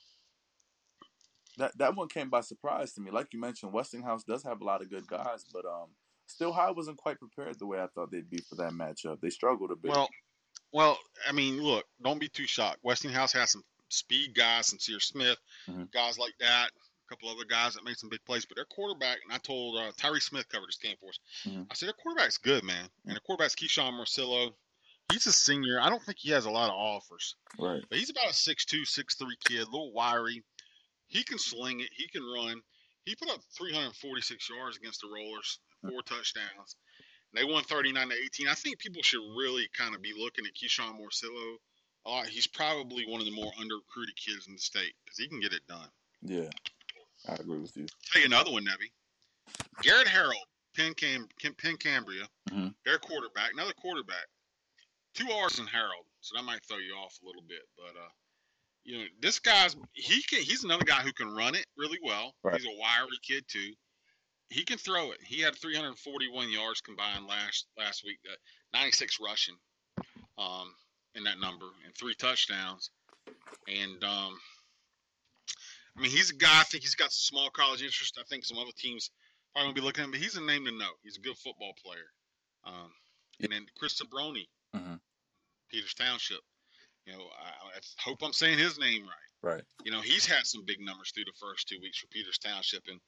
That 1.58 1.78
that 1.78 1.96
one 1.96 2.08
came 2.10 2.30
by 2.30 2.42
surprise 2.42 2.94
to 2.94 3.02
me. 3.02 3.12
Like 3.12 3.28
you 3.34 3.40
mentioned, 3.40 3.74
Westinghouse 3.74 4.24
does 4.24 4.44
have 4.44 4.62
a 4.62 4.66
lot 4.66 4.82
of 4.82 4.90
good 4.90 5.08
guys, 5.08 5.46
but 5.54 5.66
um, 5.66 5.90
Steel-High 6.28 6.72
wasn't 6.72 6.98
quite 6.98 7.20
prepared 7.20 7.60
the 7.60 7.66
way 7.66 7.80
I 7.82 7.88
thought 7.88 8.12
they'd 8.12 8.30
be 8.30 8.42
for 8.50 8.56
that 8.56 8.72
matchup. 8.72 9.20
They 9.22 9.30
struggled 9.30 9.72
a 9.72 9.76
bit. 9.76 9.92
well, 9.92 10.10
well, 10.74 10.98
I 11.28 11.32
mean, 11.32 11.62
look, 11.62 11.86
don't 12.04 12.20
be 12.20 12.28
too 12.28 12.48
shocked. 12.48 12.80
Westinghouse 12.84 13.32
has 13.34 13.52
some 13.52 13.64
speed 13.90 14.34
guys, 14.36 14.68
some 14.68 14.80
Sear 14.80 15.00
Smith, 15.00 15.38
Mhm. 15.70 15.92
guys 15.92 16.18
like 16.18 16.34
that. 16.40 16.72
A 17.06 17.14
couple 17.14 17.30
other 17.30 17.46
guys 17.46 17.76
that 17.76 17.84
made 17.84 17.98
some 17.98 18.10
big 18.10 18.24
plays, 18.26 18.46
but 18.46 18.56
their 18.56 18.66
quarterback, 18.66 19.20
and 19.24 19.32
I 19.32 19.38
told 19.38 19.78
uh, 19.78 19.92
Tyree 19.98 20.20
Smith 20.20 20.50
covered 20.50 20.70
this 20.70 20.78
game 20.78 20.96
for 21.00 21.10
us. 21.10 21.20
Mhm. 21.46 21.68
I 21.70 21.74
said 21.76 21.88
their 21.88 21.94
quarterback's 21.94 22.38
good, 22.38 22.64
man, 22.64 22.90
and 23.06 23.14
their 23.14 23.20
quarterback's 23.20 23.56
Keyshawn 23.56 23.94
Marcillo. 23.94 24.56
He's 25.12 25.28
a 25.28 25.34
senior. 25.34 25.80
I 25.80 25.90
don't 25.90 26.02
think 26.02 26.18
he 26.18 26.32
has 26.32 26.46
a 26.46 26.50
lot 26.50 26.70
of 26.70 26.76
offers, 26.76 27.36
right. 27.60 27.84
but 27.90 28.00
he's 28.00 28.10
about 28.10 28.30
a 28.30 28.34
6'2", 28.34 28.86
6'3 28.86 29.36
kid, 29.48 29.60
a 29.62 29.66
little 29.66 29.94
wiry. 29.94 30.44
He 31.08 31.24
can 31.24 31.38
sling 31.38 31.82
it. 31.82 31.90
He 31.96 32.08
can 32.08 32.24
run. 32.24 32.64
He 33.06 33.16
put 33.16 33.30
up 33.30 33.42
346 33.56 34.50
yards 34.50 34.78
against 34.78 35.02
the 35.02 35.08
Rollers, 35.08 35.60
four 35.88 36.02
touchdowns. 36.02 36.76
They 37.34 37.44
won 37.44 37.64
39 37.64 38.10
to 38.10 38.16
18. 38.16 38.48
I 38.48 38.56
think 38.56 38.80
people 38.80 39.04
should 39.04 39.22
really 39.38 39.68
kind 39.78 39.94
of 39.94 40.02
be 40.02 40.14
looking 40.18 40.46
at 40.48 40.54
Keyshawn 40.56 41.00
Marcillo. 41.00 41.58
Uh, 42.06 42.24
he's 42.24 42.48
probably 42.48 43.06
one 43.06 43.20
of 43.20 43.26
the 43.26 43.32
more 43.32 43.52
under 43.60 43.76
recruited 43.76 44.16
kids 44.16 44.48
in 44.48 44.54
the 44.54 44.60
state 44.60 44.94
because 45.04 45.20
he 45.20 45.28
can 45.28 45.40
get 45.40 45.54
it 45.54 45.68
done. 45.68 45.90
Yeah. 46.22 46.50
I 47.28 47.34
agree 47.36 47.60
with 47.60 47.76
you. 47.78 47.88
tell 48.12 48.22
you 48.22 48.28
another 48.28 48.52
one, 48.52 48.66
Nebby. 48.66 48.92
Garrett 49.82 50.08
Harrold, 50.08 50.46
Penn, 50.76 50.94
Cam- 50.94 51.28
Penn 51.58 51.78
Cambria, 51.78 52.28
Mhm. 52.50 52.76
their 52.86 53.00
quarterback, 53.00 53.52
another 53.54 53.74
quarterback. 53.74 54.28
Two 55.14 55.32
R's 55.32 55.60
in 55.60 55.68
Harrold, 55.68 56.06
so 56.22 56.36
that 56.36 56.44
might 56.44 56.66
throw 56.66 56.78
you 56.78 56.94
off 56.96 57.18
a 57.22 57.26
little 57.26 57.42
bit. 57.44 57.68
But 57.78 57.96
uh, 57.96 58.10
you 58.84 58.98
know, 59.00 59.06
this 59.20 59.40
guy's 59.40 59.76
he 59.94 60.22
can 60.24 60.42
he's 60.42 60.64
another 60.64 60.84
guy 60.86 61.02
who 61.02 61.14
can 61.14 61.34
run 61.34 61.56
it 61.56 61.66
really 61.78 62.00
well. 62.04 62.36
Right. 62.44 62.60
He's 62.60 62.66
a 62.70 62.78
wiry 62.78 63.18
kid 63.22 63.48
too. 63.48 63.74
He 64.50 64.64
can 64.64 64.78
throw 64.78 65.12
it. 65.12 65.22
He 65.24 65.40
had 65.40 65.56
341 65.56 66.52
yards 66.52 66.82
combined 66.82 67.26
last 67.28 67.68
last 67.78 68.04
week, 68.04 68.20
uh, 68.30 68.36
96 68.74 69.20
rushing, 69.20 69.58
um, 70.38 70.76
in 71.16 71.24
that 71.24 71.40
number, 71.40 71.66
and 71.86 71.96
three 71.96 72.14
touchdowns. 72.14 72.92
And 73.68 74.04
um, 74.04 74.40
I 75.98 76.02
mean, 76.02 76.12
he's 76.12 76.30
a 76.32 76.36
guy. 76.36 76.60
I 76.60 76.64
think 76.64 76.84
he's 76.84 76.96
got 76.96 77.12
some 77.12 77.36
small 77.38 77.50
college 77.52 77.82
interest. 77.82 78.18
I 78.20 78.24
think 78.30 78.44
some 78.46 78.58
other 78.58 78.72
teams 78.78 79.12
probably 79.54 79.68
gonna 79.72 79.76
be 79.76 79.86
looking 79.86 80.02
at 80.02 80.06
him, 80.06 80.12
but 80.12 80.20
he's 80.20 80.36
a 80.36 80.42
name 80.42 80.66
to 80.66 80.72
know. 80.72 80.92
He's 81.04 81.18
a 81.18 81.22
good 81.22 81.38
football 81.38 81.74
player. 81.84 82.12
Um, 82.66 82.92
and 83.42 83.52
then 83.52 83.66
Chris 83.78 84.02
Brony, 84.02 84.48
Mhm. 84.76 85.00
Peters 85.70 85.94
Township. 85.94 86.42
You 87.06 87.14
know, 87.14 87.30
I, 87.40 87.78
I 87.78 87.80
hope 88.00 88.22
I'm 88.24 88.34
saying 88.34 88.58
his 88.58 88.78
name 88.80 89.04
right. 89.04 89.54
Right. 89.54 89.64
You 89.84 89.92
know, 89.92 90.02
he's 90.02 90.26
had 90.26 90.46
some 90.48 90.66
big 90.66 90.80
numbers 90.82 91.12
through 91.12 91.26
the 91.26 91.34
first 91.40 91.68
two 91.68 91.80
weeks 91.80 92.00
for 92.00 92.08
Peters 92.08 92.40
Township, 92.40 92.84
and 92.88 93.00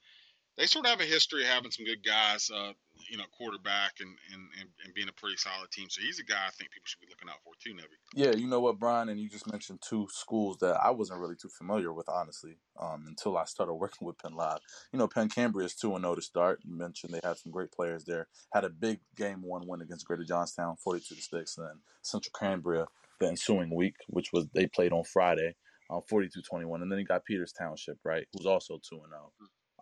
they 0.57 0.65
sort 0.65 0.85
of 0.85 0.91
have 0.91 1.01
a 1.01 1.05
history 1.05 1.43
of 1.43 1.49
having 1.49 1.71
some 1.71 1.85
good 1.85 2.03
guys, 2.03 2.49
uh, 2.53 2.71
you 3.09 3.17
know, 3.17 3.25
quarterback 3.37 3.93
and, 3.99 4.09
and, 4.33 4.41
and, 4.59 4.69
and 4.83 4.93
being 4.93 5.07
a 5.07 5.13
pretty 5.13 5.37
solid 5.37 5.69
team. 5.71 5.87
So 5.89 6.01
he's 6.01 6.19
a 6.19 6.23
guy 6.23 6.45
I 6.47 6.51
think 6.51 6.71
people 6.71 6.85
should 6.85 6.99
be 6.99 7.07
looking 7.09 7.29
out 7.29 7.37
for 7.43 7.53
too, 7.63 7.73
Nebby. 7.73 7.97
Yeah, 8.15 8.31
you 8.31 8.47
know 8.47 8.59
what, 8.59 8.79
Brian, 8.79 9.09
and 9.09 9.19
you 9.19 9.29
just 9.29 9.51
mentioned 9.51 9.81
two 9.87 10.07
schools 10.11 10.57
that 10.61 10.79
I 10.81 10.89
wasn't 10.89 11.19
really 11.19 11.35
too 11.35 11.49
familiar 11.49 11.93
with, 11.93 12.09
honestly, 12.09 12.57
um, 12.79 13.05
until 13.07 13.37
I 13.37 13.45
started 13.45 13.73
working 13.75 14.07
with 14.07 14.17
Penn 14.17 14.33
Live. 14.33 14.59
You 14.91 14.99
know, 14.99 15.07
Penn 15.07 15.29
Cambria 15.29 15.65
is 15.65 15.75
two 15.75 15.95
and 15.95 16.03
zero 16.03 16.15
to 16.15 16.21
start. 16.21 16.59
You 16.63 16.75
mentioned 16.75 17.13
they 17.13 17.27
had 17.27 17.37
some 17.37 17.51
great 17.51 17.71
players 17.71 18.03
there. 18.05 18.27
Had 18.53 18.65
a 18.65 18.69
big 18.69 18.99
game 19.15 19.43
one 19.43 19.67
win 19.67 19.81
against 19.81 20.05
Greater 20.07 20.25
Johnstown, 20.25 20.75
forty 20.77 21.01
two 21.01 21.15
to 21.15 21.21
six, 21.21 21.57
and 21.57 21.67
then 21.67 21.75
Central 22.01 22.33
Cambria 22.37 22.87
the 23.19 23.27
ensuing 23.27 23.73
week, 23.73 23.95
which 24.07 24.31
was 24.33 24.47
they 24.53 24.67
played 24.67 24.93
on 24.93 25.03
Friday, 25.03 25.55
um, 25.89 26.01
42-21. 26.11 26.81
and 26.81 26.91
then 26.91 26.99
you 26.99 27.05
got 27.05 27.25
Peters 27.25 27.53
Township, 27.53 27.97
right, 28.03 28.27
who's 28.33 28.45
also 28.45 28.79
two 28.87 28.95
and 28.97 29.11
zero. 29.11 29.31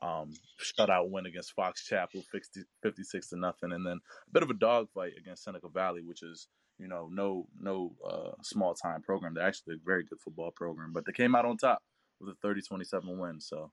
Um, 0.02 0.34
shutout 0.62 1.10
win 1.10 1.26
against 1.26 1.54
Fox 1.54 1.86
Chapel, 1.86 2.24
50, 2.32 2.62
56 2.84 3.30
to 3.30 3.38
nothing, 3.38 3.72
and 3.72 3.86
then 3.86 4.00
a 4.28 4.32
bit 4.32 4.44
of 4.44 4.50
a 4.50 4.54
dogfight 4.54 5.14
against 5.18 5.44
Seneca 5.44 5.70
Valley, 5.70 6.02
which 6.02 6.22
is 6.22 6.48
you 6.78 6.88
know 6.88 7.10
no 7.12 7.48
no 7.60 7.94
uh, 8.08 8.32
small 8.44 8.74
time 8.74 9.02
program. 9.02 9.34
They're 9.34 9.48
actually 9.48 9.76
a 9.76 9.86
very 9.86 10.04
good 10.04 10.20
football 10.20 10.52
program, 10.52 10.92
but 10.94 11.06
they 11.06 11.14
came 11.14 11.36
out 11.36 11.46
on 11.46 11.58
top 11.58 11.80
with 12.20 12.36
a 12.42 12.48
30-27 12.48 13.18
win. 13.18 13.40
So 13.40 13.72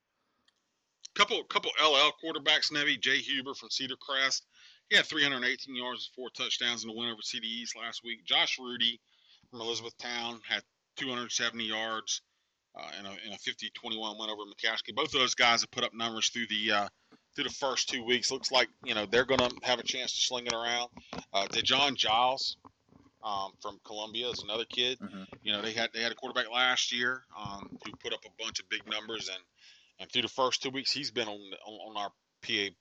couple 1.14 1.42
couple 1.44 1.70
LL 1.82 2.12
quarterbacks, 2.24 2.72
Nebby 2.72 3.00
Jay 3.00 3.18
Huber 3.18 3.54
from 3.54 3.70
Cedar 3.70 3.96
Crest. 4.00 4.46
He 4.88 4.96
had 4.96 5.06
318 5.06 5.74
yards, 5.74 6.10
and 6.10 6.14
four 6.14 6.30
touchdowns 6.30 6.84
in 6.84 6.88
the 6.88 6.96
win 6.96 7.08
over 7.08 7.20
CB 7.20 7.44
East 7.44 7.76
last 7.76 8.02
week. 8.04 8.24
Josh 8.24 8.58
Rudy 8.58 9.00
from 9.50 9.60
Elizabethtown 9.60 10.40
had 10.48 10.62
270 10.96 11.64
yards 11.64 12.22
uh, 12.74 12.90
in 12.98 13.06
a, 13.06 13.10
in 13.26 13.32
a 13.32 13.36
50-21 13.36 14.18
win 14.18 14.30
over 14.30 14.42
McCaskey. 14.44 14.94
Both 14.94 15.14
of 15.14 15.20
those 15.20 15.34
guys 15.34 15.60
have 15.62 15.70
put 15.70 15.84
up 15.84 15.94
numbers 15.94 16.28
through 16.28 16.46
the 16.48 16.72
uh, 16.72 16.88
through 17.34 17.44
the 17.44 17.50
first 17.50 17.88
two 17.88 18.04
weeks. 18.04 18.30
Looks 18.30 18.50
like 18.50 18.68
you 18.84 18.94
know 18.94 19.06
they're 19.06 19.24
going 19.24 19.40
to 19.40 19.50
have 19.62 19.78
a 19.78 19.82
chance 19.84 20.12
to 20.14 20.20
sling 20.20 20.46
it 20.46 20.52
around. 20.52 20.88
Uh, 21.32 21.46
DeJohn 21.46 21.96
Giles 21.96 22.56
um, 23.24 23.52
from 23.60 23.78
Columbia 23.84 24.28
is 24.28 24.42
another 24.42 24.64
kid. 24.64 24.98
Mhm. 25.00 25.26
You 25.42 25.52
know 25.52 25.62
they 25.62 25.72
had 25.72 25.90
they 25.92 26.02
had 26.02 26.12
a 26.12 26.14
quarterback 26.14 26.50
last 26.52 26.92
year 26.92 27.22
um, 27.38 27.78
who 27.84 27.92
put 28.02 28.12
up 28.12 28.24
a 28.24 28.42
bunch 28.42 28.60
of 28.60 28.68
big 28.68 28.82
numbers, 28.88 29.28
and 29.28 29.42
and 30.00 30.10
through 30.10 30.22
the 30.22 30.28
first 30.28 30.62
two 30.62 30.70
weeks 30.70 30.92
he's 30.92 31.10
been 31.10 31.28
on 31.28 31.40
on, 31.66 31.96
on 31.96 31.96
our 31.96 32.10
PA 32.46 32.74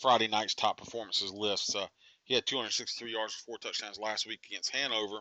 Friday 0.00 0.28
night's 0.28 0.54
top 0.54 0.78
performances 0.78 1.32
list. 1.32 1.74
Uh, 1.76 1.86
he 2.24 2.34
had 2.34 2.44
263 2.44 3.10
yards 3.12 3.34
and 3.34 3.46
four 3.46 3.56
touchdowns 3.58 3.98
last 3.98 4.26
week 4.26 4.40
against 4.50 4.74
Hanover. 4.74 5.20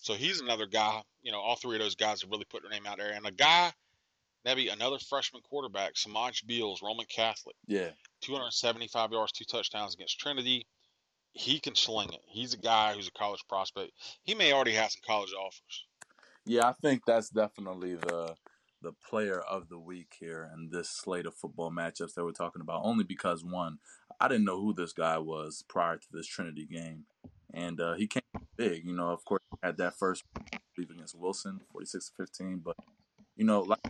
So 0.00 0.14
he's 0.14 0.40
another 0.40 0.66
guy. 0.66 1.02
You 1.22 1.32
know, 1.32 1.40
all 1.40 1.56
three 1.56 1.76
of 1.76 1.82
those 1.82 1.94
guys 1.94 2.22
have 2.22 2.30
really 2.30 2.46
put 2.50 2.62
their 2.62 2.70
name 2.70 2.86
out 2.86 2.98
there. 2.98 3.12
And 3.12 3.26
a 3.26 3.32
guy, 3.32 3.72
maybe 4.44 4.68
another 4.68 4.98
freshman 4.98 5.42
quarterback, 5.42 5.96
Samaj 5.96 6.42
Beals, 6.46 6.82
Roman 6.82 7.06
Catholic, 7.06 7.56
yeah, 7.66 7.90
275 8.22 9.12
yards, 9.12 9.32
two 9.32 9.44
touchdowns 9.44 9.94
against 9.94 10.18
Trinity. 10.18 10.66
He 11.32 11.60
can 11.60 11.74
sling 11.74 12.12
it. 12.12 12.20
He's 12.26 12.54
a 12.54 12.58
guy 12.58 12.94
who's 12.94 13.08
a 13.08 13.18
college 13.18 13.44
prospect. 13.48 13.92
He 14.22 14.34
may 14.34 14.52
already 14.52 14.72
have 14.72 14.90
some 14.90 15.02
college 15.06 15.32
offers. 15.38 15.86
Yeah, 16.46 16.66
I 16.66 16.72
think 16.72 17.02
that's 17.06 17.28
definitely 17.28 17.96
the 17.96 18.36
the 18.82 18.92
player 19.08 19.40
of 19.40 19.68
the 19.68 19.78
week 19.78 20.14
here 20.20 20.48
in 20.54 20.68
this 20.70 20.88
slate 20.88 21.26
of 21.26 21.34
football 21.34 21.72
matchups 21.72 22.14
that 22.14 22.24
we're 22.24 22.30
talking 22.30 22.62
about. 22.62 22.82
Only 22.84 23.04
because 23.04 23.44
one, 23.44 23.78
I 24.20 24.28
didn't 24.28 24.44
know 24.44 24.60
who 24.60 24.72
this 24.72 24.92
guy 24.92 25.18
was 25.18 25.64
prior 25.68 25.96
to 25.96 26.06
this 26.12 26.26
Trinity 26.26 26.66
game, 26.66 27.06
and 27.52 27.80
uh, 27.80 27.94
he 27.94 28.06
came 28.06 28.22
big. 28.56 28.84
You 28.84 28.94
know, 28.94 29.10
of 29.10 29.24
course, 29.24 29.42
had 29.62 29.76
that 29.78 29.98
first 29.98 30.24
leave 30.78 30.90
against 30.90 31.18
Wilson, 31.18 31.60
forty 31.70 31.86
six 31.86 32.08
to 32.08 32.12
fifteen. 32.16 32.60
But 32.64 32.76
you 33.36 33.44
know, 33.44 33.60
like 33.60 33.80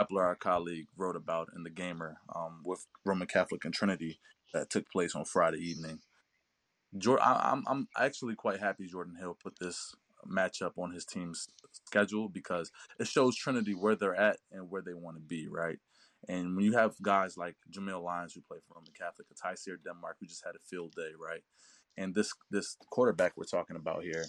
Epler, 0.00 0.24
our 0.24 0.34
colleague, 0.34 0.86
wrote 0.96 1.16
about 1.16 1.48
in 1.56 1.62
the 1.62 1.70
Gamer 1.70 2.18
um, 2.34 2.62
with 2.64 2.86
Roman 3.04 3.28
Catholic 3.28 3.64
and 3.64 3.74
Trinity 3.74 4.20
that 4.52 4.70
took 4.70 4.88
place 4.90 5.14
on 5.14 5.24
Friday 5.24 5.58
evening. 5.58 6.00
Jordan, 6.96 7.24
I, 7.26 7.50
I'm 7.52 7.64
I'm 7.66 7.88
actually 7.98 8.34
quite 8.34 8.60
happy 8.60 8.86
Jordan 8.86 9.16
Hill 9.18 9.36
put 9.42 9.58
this 9.58 9.94
matchup 10.30 10.72
on 10.78 10.92
his 10.92 11.04
team's 11.04 11.48
schedule 11.86 12.28
because 12.28 12.70
it 12.98 13.06
shows 13.06 13.36
Trinity 13.36 13.72
where 13.74 13.94
they're 13.94 14.14
at 14.14 14.38
and 14.50 14.70
where 14.70 14.82
they 14.82 14.94
want 14.94 15.16
to 15.16 15.20
be, 15.20 15.48
right? 15.48 15.78
And 16.28 16.56
when 16.56 16.64
you 16.64 16.72
have 16.72 16.94
guys 17.02 17.36
like 17.36 17.56
Jamil 17.70 18.02
Lyons 18.02 18.32
who 18.32 18.40
play 18.40 18.58
for 18.66 18.76
Roman 18.76 18.92
Catholic, 18.98 19.28
a 19.30 19.34
Tyseer 19.34 19.76
Denmark 19.84 20.16
who 20.20 20.26
just 20.26 20.44
had 20.44 20.54
a 20.54 20.66
field 20.68 20.94
day, 20.96 21.10
right? 21.20 21.42
And 21.96 22.14
this 22.14 22.32
this 22.50 22.76
quarterback 22.90 23.32
we're 23.36 23.44
talking 23.44 23.76
about 23.76 24.02
here, 24.02 24.24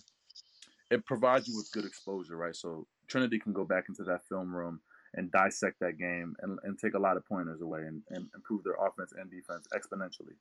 it 0.91 1.05
provides 1.05 1.47
you 1.47 1.55
with 1.57 1.71
good 1.71 1.85
exposure, 1.85 2.35
right? 2.37 2.55
So 2.55 2.87
Trinity 3.07 3.39
can 3.39 3.53
go 3.53 3.65
back 3.65 3.85
into 3.89 4.03
that 4.03 4.27
film 4.27 4.55
room 4.55 4.81
and 5.15 5.31
dissect 5.31 5.79
that 5.79 5.97
game 5.97 6.35
and, 6.41 6.59
and 6.63 6.77
take 6.77 6.93
a 6.93 6.99
lot 6.99 7.17
of 7.17 7.25
pointers 7.25 7.61
away 7.61 7.81
and, 7.81 8.01
and 8.09 8.27
improve 8.35 8.63
their 8.63 8.75
offense 8.75 9.13
and 9.17 9.31
defense 9.31 9.65
exponentially. 9.73 10.35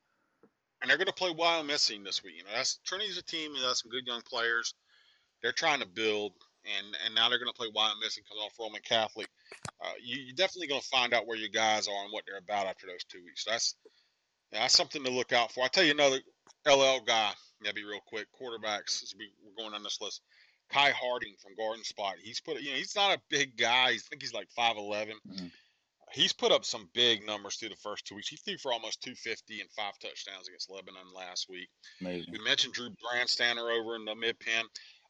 and 0.83 0.91
they're 0.91 0.99
going 0.99 1.07
to 1.07 1.13
play 1.15 1.33
Wyomissing 1.33 2.05
this 2.05 2.23
week. 2.23 2.35
You 2.39 2.45
know, 2.45 2.51
that's 2.55 2.79
Trinity's 2.85 3.19
a 3.19 3.23
team 3.23 3.53
that 3.55 3.67
has 3.67 3.81
some 3.81 3.91
good 3.91 4.07
young 4.07 4.21
players. 4.23 4.75
They're 5.43 5.53
trying 5.53 5.81
to 5.81 5.87
build, 5.87 6.33
and 6.65 6.97
and 7.05 7.15
now 7.15 7.29
they're 7.29 7.39
going 7.39 7.53
to 7.53 7.57
play 7.57 7.69
Wyomissing 7.69 8.27
coming 8.29 8.43
off 8.45 8.53
Roman 8.59 8.83
Catholic. 8.83 9.29
Uh, 9.81 9.93
you, 10.03 10.23
you're 10.25 10.35
definitely 10.37 10.69
going 10.69 10.81
to 10.81 10.89
find 10.89 11.15
out 11.15 11.27
where 11.27 11.37
your 11.37 11.49
guys 11.49 11.89
are 11.89 12.05
and 12.05 12.13
what 12.13 12.25
they're 12.27 12.39
about 12.39 12.67
after 12.67 12.87
those 12.87 13.05
two 13.05 13.23
weeks. 13.25 13.45
That's 13.47 13.77
that's 14.53 14.75
something 14.75 15.05
to 15.05 15.11
look 15.11 15.33
out 15.33 15.53
for. 15.53 15.65
I 15.65 15.69
tell 15.69 15.85
you 15.85 15.93
another 15.93 16.19
LL 16.67 17.01
guy. 17.05 17.33
Yeah, 17.65 17.73
be 17.73 17.85
real 17.85 18.01
quick. 18.07 18.27
Quarterbacks. 18.41 19.03
As 19.03 19.15
we, 19.19 19.31
we're 19.43 19.63
going 19.63 19.75
on 19.75 19.83
this 19.83 20.01
list. 20.01 20.23
Kai 20.71 20.91
Harding 20.93 21.35
from 21.43 21.55
Garden 21.57 21.85
Spot. 21.85 22.15
He's 22.23 22.41
put. 22.41 22.61
You 22.61 22.71
know, 22.71 22.77
he's 22.77 22.97
not 22.97 23.17
a 23.17 23.21
big 23.31 23.57
guy. 23.57 23.89
I 23.91 23.99
think 24.09 24.23
he's 24.23 24.33
like 24.35 24.49
five 24.57 24.77
eleven. 24.77 25.17
Mhm. 25.31 25.51
He's 26.13 26.33
put 26.33 26.53
up 26.53 26.65
some 26.65 26.89
big 26.95 27.27
numbers 27.27 27.57
through 27.57 27.71
the 27.71 27.77
first 27.77 28.07
two 28.07 28.15
weeks. 28.15 28.29
He 28.29 28.37
threw 28.37 28.57
for 28.59 28.73
almost 28.73 29.03
250 29.03 29.61
and 29.61 29.71
five 29.73 29.99
touchdowns 29.99 30.47
against 30.47 30.71
Lebanon 30.71 31.13
last 31.13 31.49
week. 31.49 31.69
Amazing. 32.01 32.33
We 32.33 32.39
mentioned 32.39 32.73
Drew 32.75 32.91
Brandstander 32.91 33.77
over 33.77 33.97
in 33.97 34.05
the 34.05 34.15
mid 34.15 34.39
pen. 34.39 34.65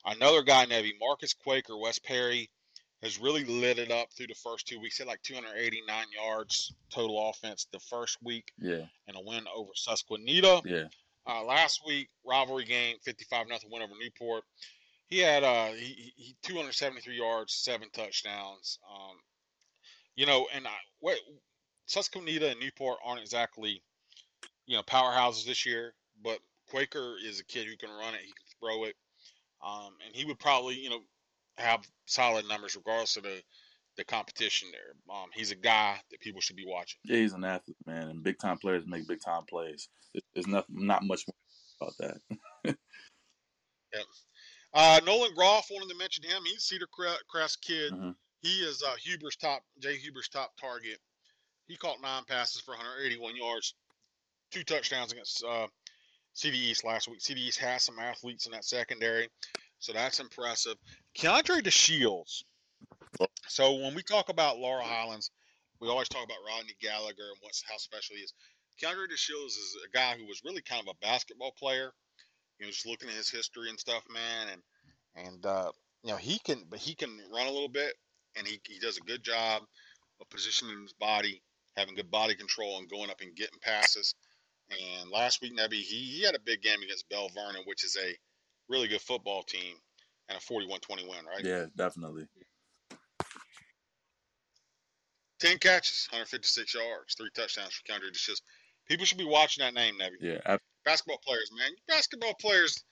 Another 0.07 0.43
guy, 0.43 0.65
Nevy, 0.65 0.93
Marcus 0.99 1.35
Quaker, 1.35 1.77
West 1.77 2.03
Perry, 2.05 2.49
has 3.03 3.19
really 3.21 3.45
lit 3.45 3.79
it 3.79 3.91
up 3.91 4.09
through 4.17 4.29
the 4.29 4.35
first 4.43 4.67
two 4.67 4.81
weeks. 4.81 4.97
He 4.97 5.03
had 5.03 5.09
like 5.09 5.21
289 5.23 6.07
yards 6.11 6.73
total 6.91 7.29
offense 7.29 7.67
the 7.71 7.81
first 7.81 8.17
week 8.23 8.51
Yeah, 8.59 8.87
and 9.07 9.17
a 9.17 9.21
win 9.23 9.45
over 9.55 9.71
Susquehanna. 9.75 10.63
yeah. 10.65 10.85
Uh, 11.27 11.43
last 11.45 11.81
week, 11.87 12.09
rivalry 12.25 12.65
game, 12.65 12.97
55 13.05 13.49
nothing 13.49 13.71
win 13.73 13.83
over 13.83 13.93
Newport. 14.01 14.45
He 15.07 15.19
had 15.19 15.43
uh, 15.45 15.69
he, 15.73 16.13
he 16.17 16.37
273 16.43 17.17
yards, 17.17 17.55
seven 17.55 17.89
touchdowns. 17.93 18.79
Um, 18.91 19.17
you 20.17 20.27
know, 20.27 20.47
and 20.55 20.67
I, 20.67 20.77
what 21.01 21.19
Susquehanna 21.87 22.47
and 22.47 22.61
Newport 22.61 22.99
aren't 23.05 23.21
exactly, 23.21 23.83
you 24.67 24.77
know, 24.77 24.83
powerhouses 24.83 25.47
this 25.47 25.67
year, 25.67 25.95
but 26.23 26.39
Quaker 26.69 27.17
is 27.25 27.41
a 27.41 27.45
kid 27.45 27.67
who 27.67 27.77
can 27.77 27.91
run 27.91 28.15
it, 28.15 28.21
he 28.21 28.33
can 28.33 28.47
throw 28.61 28.85
it, 28.85 28.95
um, 29.65 29.95
and 30.07 30.15
he 30.15 30.25
would 30.25 30.39
probably, 30.39 30.75
you 30.75 30.91
know, 30.91 31.01
have 31.59 31.87
solid 32.07 32.47
numbers 32.49 32.77
regardless 32.77 33.17
of 33.17 33.23
the 33.23 33.41
the 33.97 34.05
competition 34.05 34.69
there. 34.73 35.15
Um, 35.15 35.31
he's 35.35 35.51
a 35.51 35.57
guy 35.57 36.01
that 36.11 36.21
people 36.21 36.41
should 36.41 36.57
be 36.57 36.67
watching. 36.67 36.99
Yeah, 37.05 37.19
he's 37.19 37.33
an 37.33 37.45
athlete, 37.45 37.77
man, 37.87 38.09
and 38.09 38.23
big 38.23 38.39
time 38.39 38.59
players 38.59 38.85
make 38.87 39.07
big 39.07 39.21
time 39.25 39.45
plays. 39.49 39.89
There's 40.35 40.47
not 40.47 40.67
not 40.69 41.03
much 41.03 41.25
more 41.27 41.89
about 41.89 42.19
that. 42.65 42.77
Uh, 44.77 44.99
Nolan 45.07 45.33
Groff, 45.37 45.69
wanted 45.71 45.89
to 45.89 45.97
mention 45.97 46.25
him. 46.25 46.43
He's 46.45 46.65
Cedar 46.65 46.89
Crest 47.29 47.63
kid. 47.63 47.93
Mhm. 47.93 48.17
He 48.43 48.59
is 48.59 48.83
uh, 48.83 48.97
Huber's 48.97 49.37
top, 49.37 49.63
Jay 49.79 49.97
Huber's 49.97 50.29
top 50.29 50.57
target. 50.61 50.99
He 51.69 51.77
caught 51.77 52.03
nine 52.03 52.25
passes 52.25 52.61
for 52.61 52.73
181 52.73 53.37
yards, 53.37 53.75
two 54.51 54.65
touchdowns 54.65 55.13
against 55.13 55.45
uh, 55.45 55.69
CB 56.35 56.55
East 56.55 56.85
last 56.85 57.09
week. 57.09 57.21
CB 57.21 57.37
East 57.37 57.61
has 57.61 57.85
some 57.85 58.01
athletes 58.01 58.47
in 58.47 58.53
that 58.53 58.65
secondary, 58.65 59.29
so 59.79 59.93
that's 59.93 60.19
impressive. 60.19 60.75
Keandre 61.17 61.63
DeShields. 61.63 62.43
So 63.49 63.75
when 63.75 63.95
we 63.95 64.03
talk 64.03 64.29
about 64.29 64.59
Laurel 64.59 64.85
Highlands, 64.85 65.31
we 65.81 65.89
always 65.89 66.09
talk 66.09 66.25
about 66.25 66.39
Rodney 66.47 66.75
Gallagher 66.81 67.29
and 67.31 67.39
what's 67.41 67.63
how 67.69 67.77
special 67.77 68.17
he 68.17 68.23
is. 68.23 68.33
Keandre 68.83 69.07
DeShields 69.07 69.47
is 69.47 69.77
a 69.87 69.97
guy 69.97 70.17
who 70.17 70.27
was 70.27 70.43
really 70.45 70.63
kind 70.63 70.83
of 70.83 70.89
a 70.89 71.05
basketball 71.07 71.53
player 71.59 71.93
you 72.59 72.67
know, 72.67 72.71
just 72.71 72.87
looking 72.87 73.09
at 73.09 73.15
his 73.15 73.31
history 73.31 73.69
and 73.69 73.79
stuff, 73.79 74.03
man, 74.11 74.49
and 74.53 75.27
and 75.27 75.47
uh, 75.47 75.71
you 76.03 76.11
know 76.11 76.17
he 76.17 76.39
can, 76.39 76.65
but 76.69 76.79
he 76.79 76.95
can 76.95 77.11
run 77.33 77.47
a 77.47 77.51
little 77.51 77.69
bit, 77.69 77.95
and 78.37 78.47
he 78.47 78.61
he 78.67 78.79
does 78.79 78.99
a 78.99 79.03
good 79.03 79.23
job 79.23 79.63
of 80.21 80.29
positioning 80.31 80.83
his 80.83 80.93
body, 80.93 81.43
having 81.77 81.95
good 81.95 82.11
body 82.11 82.35
control, 82.35 82.79
and 82.79 82.89
going 82.89 83.11
up 83.11 83.21
and 83.21 83.35
getting 83.35 83.59
passes. 83.61 84.15
And 84.71 85.11
last 85.11 85.43
week, 85.43 85.55
Nebby, 85.57 85.75
he, 85.75 85.97
he 85.97 86.23
had 86.23 86.35
a 86.35 86.41
big 86.41 86.63
game 86.63 86.81
against 86.83 87.09
Belle 87.11 87.29
Vernon, 87.35 87.63
which 87.67 87.85
is 87.85 87.99
a 88.03 88.17
really 88.69 88.89
good 88.89 89.03
football 89.03 89.43
team, 89.43 89.77
and 90.31 90.39
a 90.39 90.41
41-20 90.41 91.03
win, 91.03 91.27
right? 91.27 91.45
Yeah, 91.45 91.67
definitely. 91.77 92.27
10 95.45 95.59
catches, 95.59 96.09
156 96.11 96.75
yards, 96.75 97.15
three 97.15 97.29
touchdowns 97.37 97.75
for 97.75 97.93
Keandre 97.93 98.11
just 98.13 98.43
People 98.89 99.05
should 99.05 99.19
be 99.19 99.27
watching 99.27 99.63
that 99.65 99.75
name, 99.75 99.95
Nebby. 100.01 100.17
Yeah, 100.21 100.39
ab- 100.47 100.61
Basketball 100.85 101.21
players, 101.27 101.51
man. 101.57 101.71
Basketball 101.89 102.35
players, 102.41 102.83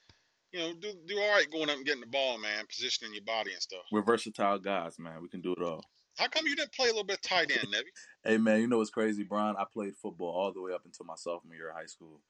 you 0.51 0.59
know, 0.59 0.73
do 0.79 0.93
do 1.07 1.19
all 1.19 1.31
right 1.31 1.49
going 1.51 1.69
up 1.69 1.77
and 1.77 1.85
getting 1.85 2.01
the 2.01 2.07
ball, 2.07 2.37
man, 2.37 2.65
positioning 2.67 3.13
your 3.13 3.23
body 3.23 3.53
and 3.53 3.61
stuff. 3.61 3.81
we're 3.91 4.03
versatile 4.03 4.59
guys, 4.59 4.97
man. 4.99 5.21
We 5.21 5.29
can 5.29 5.41
do 5.41 5.53
it 5.53 5.63
all. 5.63 5.83
How 6.17 6.27
come 6.27 6.45
you 6.45 6.55
didn't 6.55 6.73
play 6.73 6.89
a 6.89 6.91
little 6.91 7.05
bit 7.05 7.21
tight 7.23 7.51
end, 7.51 7.73
Nebby? 7.73 7.81
Hey, 8.25 8.37
man, 8.37 8.61
you 8.61 8.67
know 8.67 8.77
what's 8.77 8.89
crazy, 8.89 9.23
Brian? 9.23 9.55
I 9.59 9.65
played 9.71 9.97
football 10.01 10.29
all 10.29 10.53
the 10.53 10.61
way 10.61 10.71
up 10.71 10.85
until 10.85 11.05
my 11.05 11.15
sophomore 11.17 11.55
year 11.55 11.71
of 11.71 11.75
high 11.75 11.87
school, 11.87 12.21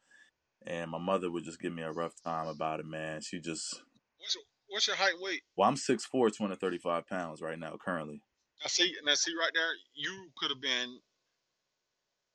and 0.66 0.90
my 0.90 0.98
mother 0.98 1.30
would 1.30 1.44
just 1.44 1.62
give 1.62 1.72
me 1.72 1.84
a 1.84 1.92
rough 1.92 2.14
time 2.24 2.48
about 2.48 2.80
it, 2.80 2.88
man. 2.88 3.22
She 3.22 3.40
just, 3.40 3.84
What's 4.18 4.34
your, 4.34 4.44
what's 4.70 4.88
your 4.88 4.96
height 4.96 5.14
and 5.14 5.22
weight? 5.22 5.42
well, 5.56 5.70
I'm 5.70 5.76
6'4", 5.76 6.02
235 6.12 7.08
pounds 7.08 7.42
right 7.44 7.60
now, 7.60 7.78
currently. 7.84 8.24
Now 8.62 8.68
see, 8.68 8.96
now 9.04 9.14
see 9.16 9.34
right 9.40 9.52
there, 9.54 9.72
you 9.94 10.30
could 10.38 10.50
have 10.52 10.62
been 10.62 11.00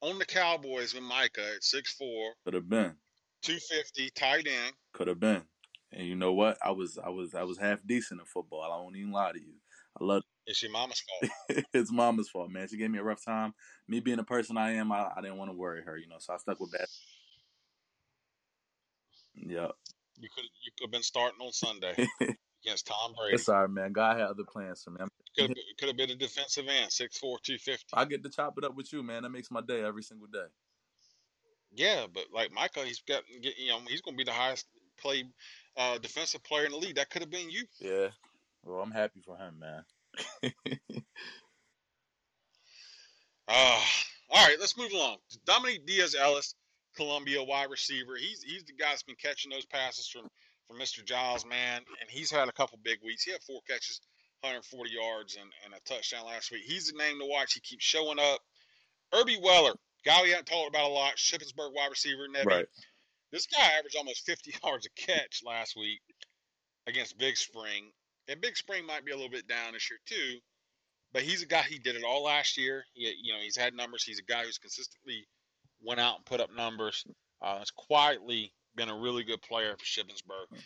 on 0.01 0.19
the 0.19 0.27
Cowboys 0.27 0.95
with 0.95 1.03
Micah 1.03 1.55
at 1.57 1.63
6'4", 1.63 2.31
Could 2.45 2.55
have 2.55 2.69
been, 2.69 2.95
250, 3.43 4.11
tight 4.11 4.47
end. 4.47 4.73
could 4.93 5.09
have 5.09 5.21
been. 5.21 5.43
And 5.93 6.07
you 6.07 6.15
know 6.17 6.33
what? 6.35 6.59
I 6.63 6.71
was, 6.71 6.99
I 6.99 7.09
was, 7.09 7.35
I 7.35 7.45
was 7.45 7.59
half 7.59 7.79
decent 7.87 8.21
in 8.21 8.27
football. 8.27 8.63
I 8.63 8.77
won't 8.83 8.97
even 8.97 9.11
lie 9.11 9.33
to 9.33 9.41
you. 9.41 9.55
I 10.01 10.05
love 10.05 10.23
It's 10.47 10.63
your 10.63 10.73
mama's 10.73 11.03
fault. 11.03 11.65
it's 11.75 11.93
mama's 11.93 12.31
fault, 12.31 12.51
man. 12.51 12.69
She 12.69 12.79
gave 12.79 12.91
me 12.91 12.99
a 12.99 13.03
rough 13.03 13.23
time. 13.23 13.53
Me 13.87 14.01
being 14.01 14.17
the 14.17 14.25
person 14.25 14.57
I 14.57 14.73
am, 14.73 14.91
I, 14.93 15.09
I 15.15 15.21
didn't 15.21 15.37
want 15.37 15.51
to 15.51 15.57
worry 15.57 15.83
her, 15.83 15.97
you 15.99 16.09
know. 16.09 16.17
So 16.19 16.33
I 16.33 16.39
stuck 16.39 16.59
with 16.59 16.73
that. 16.73 16.89
Yep. 19.35 19.73
You 20.21 20.29
could 20.35 20.45
you 20.65 20.73
could 20.77 20.85
have 20.87 20.91
been 20.91 21.03
starting 21.03 21.39
on 21.41 21.53
Sunday 21.53 22.09
against 22.65 22.87
Tom 22.87 23.15
Brady. 23.17 23.35
it's 23.35 23.49
all 23.49 23.63
right, 23.63 23.71
man. 23.71 23.93
God 23.93 24.19
had 24.19 24.27
other 24.29 24.45
plans 24.45 24.83
for 24.83 24.91
me. 24.91 24.99
Could 25.37 25.51
have, 25.51 25.57
could 25.79 25.89
have 25.89 25.97
been 25.97 26.11
a 26.11 26.17
defensive 26.17 26.67
end, 26.67 26.91
6'4", 26.91 27.21
250. 27.21 27.85
I 27.95 28.05
get 28.05 28.23
to 28.25 28.31
chop 28.31 28.59
it 28.59 28.65
up 28.65 28.75
with 28.75 28.93
you, 28.93 29.03
man. 29.03 29.23
That 29.23 29.31
makes 29.31 29.51
my 29.51 29.61
day 29.61 29.83
every 29.83 30.03
single 30.03 30.27
day. 30.27 30.47
Yeah, 31.75 32.07
but 32.13 32.25
like 32.35 32.53
Micah, 32.53 32.85
he's 32.85 33.01
got 33.01 33.23
get- 33.43 33.59
you 33.59 33.69
know 33.69 33.79
he's 33.87 34.01
going 34.01 34.15
to 34.15 34.19
be 34.19 34.25
the 34.25 34.33
highest 34.33 34.67
play 35.01 35.25
uh, 35.77 35.99
defensive 35.99 36.43
player 36.43 36.65
in 36.65 36.73
the 36.73 36.79
league. 36.79 36.97
That 36.97 37.11
could 37.11 37.23
have 37.23 37.31
been 37.31 37.51
you. 37.51 37.65
Yeah. 37.79 38.09
Well, 38.65 38.81
I'm 38.81 38.91
happy 38.91 39.21
for 39.21 39.37
him, 39.37 39.61
man. 39.61 39.85
Uh, 43.47 43.81
all 44.31 44.47
right, 44.47 44.57
let's 44.59 44.77
move 44.77 44.93
along. 44.93 45.19
Dominique 45.47 45.87
Diaz 45.87 46.17
Ellis, 46.19 46.55
Columbia 46.97 47.43
wide 47.43 47.71
receiver. 47.71 48.17
He's 48.17 48.43
he's 48.43 48.65
the 48.65 48.73
guy 48.73 48.89
that's 48.91 49.03
been 49.03 49.17
catching 49.17 49.51
those 49.51 49.67
passes 49.67 50.09
from 50.09 50.29
from 50.69 50.79
Mr. 50.79 51.05
Giles, 51.05 51.47
man, 51.47 51.81
and 52.01 52.11
he's 52.11 52.31
had 52.31 52.49
a 52.49 52.53
couple 52.53 52.79
big 52.83 52.99
weeks. 53.03 53.25
He 53.25 53.33
had 53.33 53.43
four 53.43 53.61
catches, 53.69 54.01
140 54.43 54.91
yards, 54.91 55.37
and, 55.37 55.51
and 55.65 55.75
a 55.75 55.81
touchdown 55.81 56.27
last 56.27 56.53
week. 56.53 56.63
He's 56.65 56.93
the 56.93 56.99
name 56.99 57.19
to 57.19 57.27
watch. 57.27 57.55
He 57.55 57.61
keeps 57.61 57.85
showing 57.85 58.19
up. 58.19 58.41
Irby 59.13 59.39
Weller, 59.43 59.73
guy 60.05 60.23
we 60.23 60.31
haven't 60.31 60.47
talked 60.47 60.69
about 60.69 60.91
a 60.91 60.93
lot, 60.93 61.17
Shippensburg 61.17 61.75
wide 61.75 61.91
receiver. 61.91 62.29
Nebby. 62.29 62.47
right. 62.47 62.67
This 63.33 63.47
guy 63.47 63.65
averaged 63.79 63.97
almost 63.97 64.27
50 64.27 64.55
yards 64.65 64.87
a 64.87 64.91
catch 64.91 65.43
last 65.45 65.77
week 65.77 66.01
against 66.87 67.19
Big 67.19 67.37
Spring. 67.37 67.91
And 68.29 68.41
Big 68.41 68.57
Spring 68.57 68.87
might 68.87 69.05
be 69.05 69.13
a 69.13 69.17
little 69.17 69.31
bit 69.31 69.49
down 69.49 69.73
this 69.73 69.91
year 69.91 69.99
too, 70.07 70.39
but 71.13 71.23
he's 71.23 71.43
a 71.43 71.47
guy. 71.47 71.63
He 71.63 71.79
did 71.79 71.97
it 71.97 72.05
all 72.05 72.25
last 72.25 72.59
year. 72.59 72.85
He, 72.93 73.11
you 73.23 73.33
know, 73.33 73.41
he's 73.41 73.57
had 73.57 73.75
numbers. 73.75 74.05
He's 74.05 74.19
a 74.19 74.31
guy 74.31 74.45
who's 74.45 74.59
consistently 74.59 75.27
went 75.83 76.01
out 76.01 76.17
and 76.17 76.25
put 76.27 76.41
up 76.41 76.51
numbers. 76.55 77.05
Uh, 77.41 77.59
has 77.59 77.71
quietly 77.71 78.53
been 78.79 78.89
a 78.89 78.97
really 78.99 79.25
good 79.25 79.43
player 79.43 79.77
for 79.77 79.85
Shippensburg, 79.85 80.57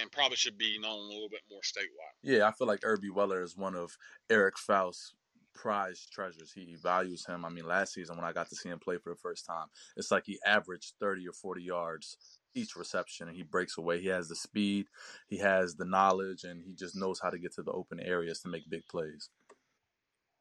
and 0.00 0.10
probably 0.12 0.36
should 0.36 0.58
be 0.58 0.78
known 0.78 0.98
a 0.98 1.12
little 1.12 1.28
bit 1.28 1.40
more 1.50 1.60
statewide. 1.62 2.14
Yeah, 2.22 2.46
I 2.46 2.52
feel 2.52 2.66
like 2.66 2.80
Irby 2.84 3.10
Weller 3.10 3.42
is 3.42 3.56
one 3.56 3.74
of 3.74 3.96
Eric 4.28 4.58
Faust's 4.58 5.14
prized 5.54 6.10
treasures. 6.12 6.52
He 6.52 6.74
values 6.82 7.24
him. 7.26 7.44
I 7.44 7.48
mean, 7.48 7.66
last 7.66 7.94
season 7.94 8.16
when 8.16 8.24
I 8.24 8.32
got 8.32 8.48
to 8.48 8.56
see 8.56 8.68
him 8.68 8.78
play 8.80 8.98
for 8.98 9.10
the 9.10 9.20
first 9.20 9.46
time, 9.46 9.68
it's 9.96 10.10
like 10.10 10.24
he 10.26 10.38
averaged 10.44 10.94
30 11.00 11.28
or 11.28 11.32
40 11.32 11.62
yards 11.62 12.16
each 12.56 12.76
reception 12.76 13.28
and 13.28 13.36
he 13.36 13.42
breaks 13.42 13.78
away. 13.78 14.00
He 14.00 14.08
has 14.08 14.28
the 14.28 14.36
speed, 14.36 14.86
he 15.28 15.38
has 15.38 15.74
the 15.76 15.84
knowledge, 15.84 16.44
and 16.44 16.62
he 16.64 16.74
just 16.74 16.96
knows 16.96 17.20
how 17.22 17.30
to 17.30 17.38
get 17.38 17.54
to 17.54 17.62
the 17.62 17.72
open 17.72 18.00
areas 18.00 18.40
to 18.40 18.48
make 18.48 18.68
big 18.68 18.86
plays. 18.88 19.28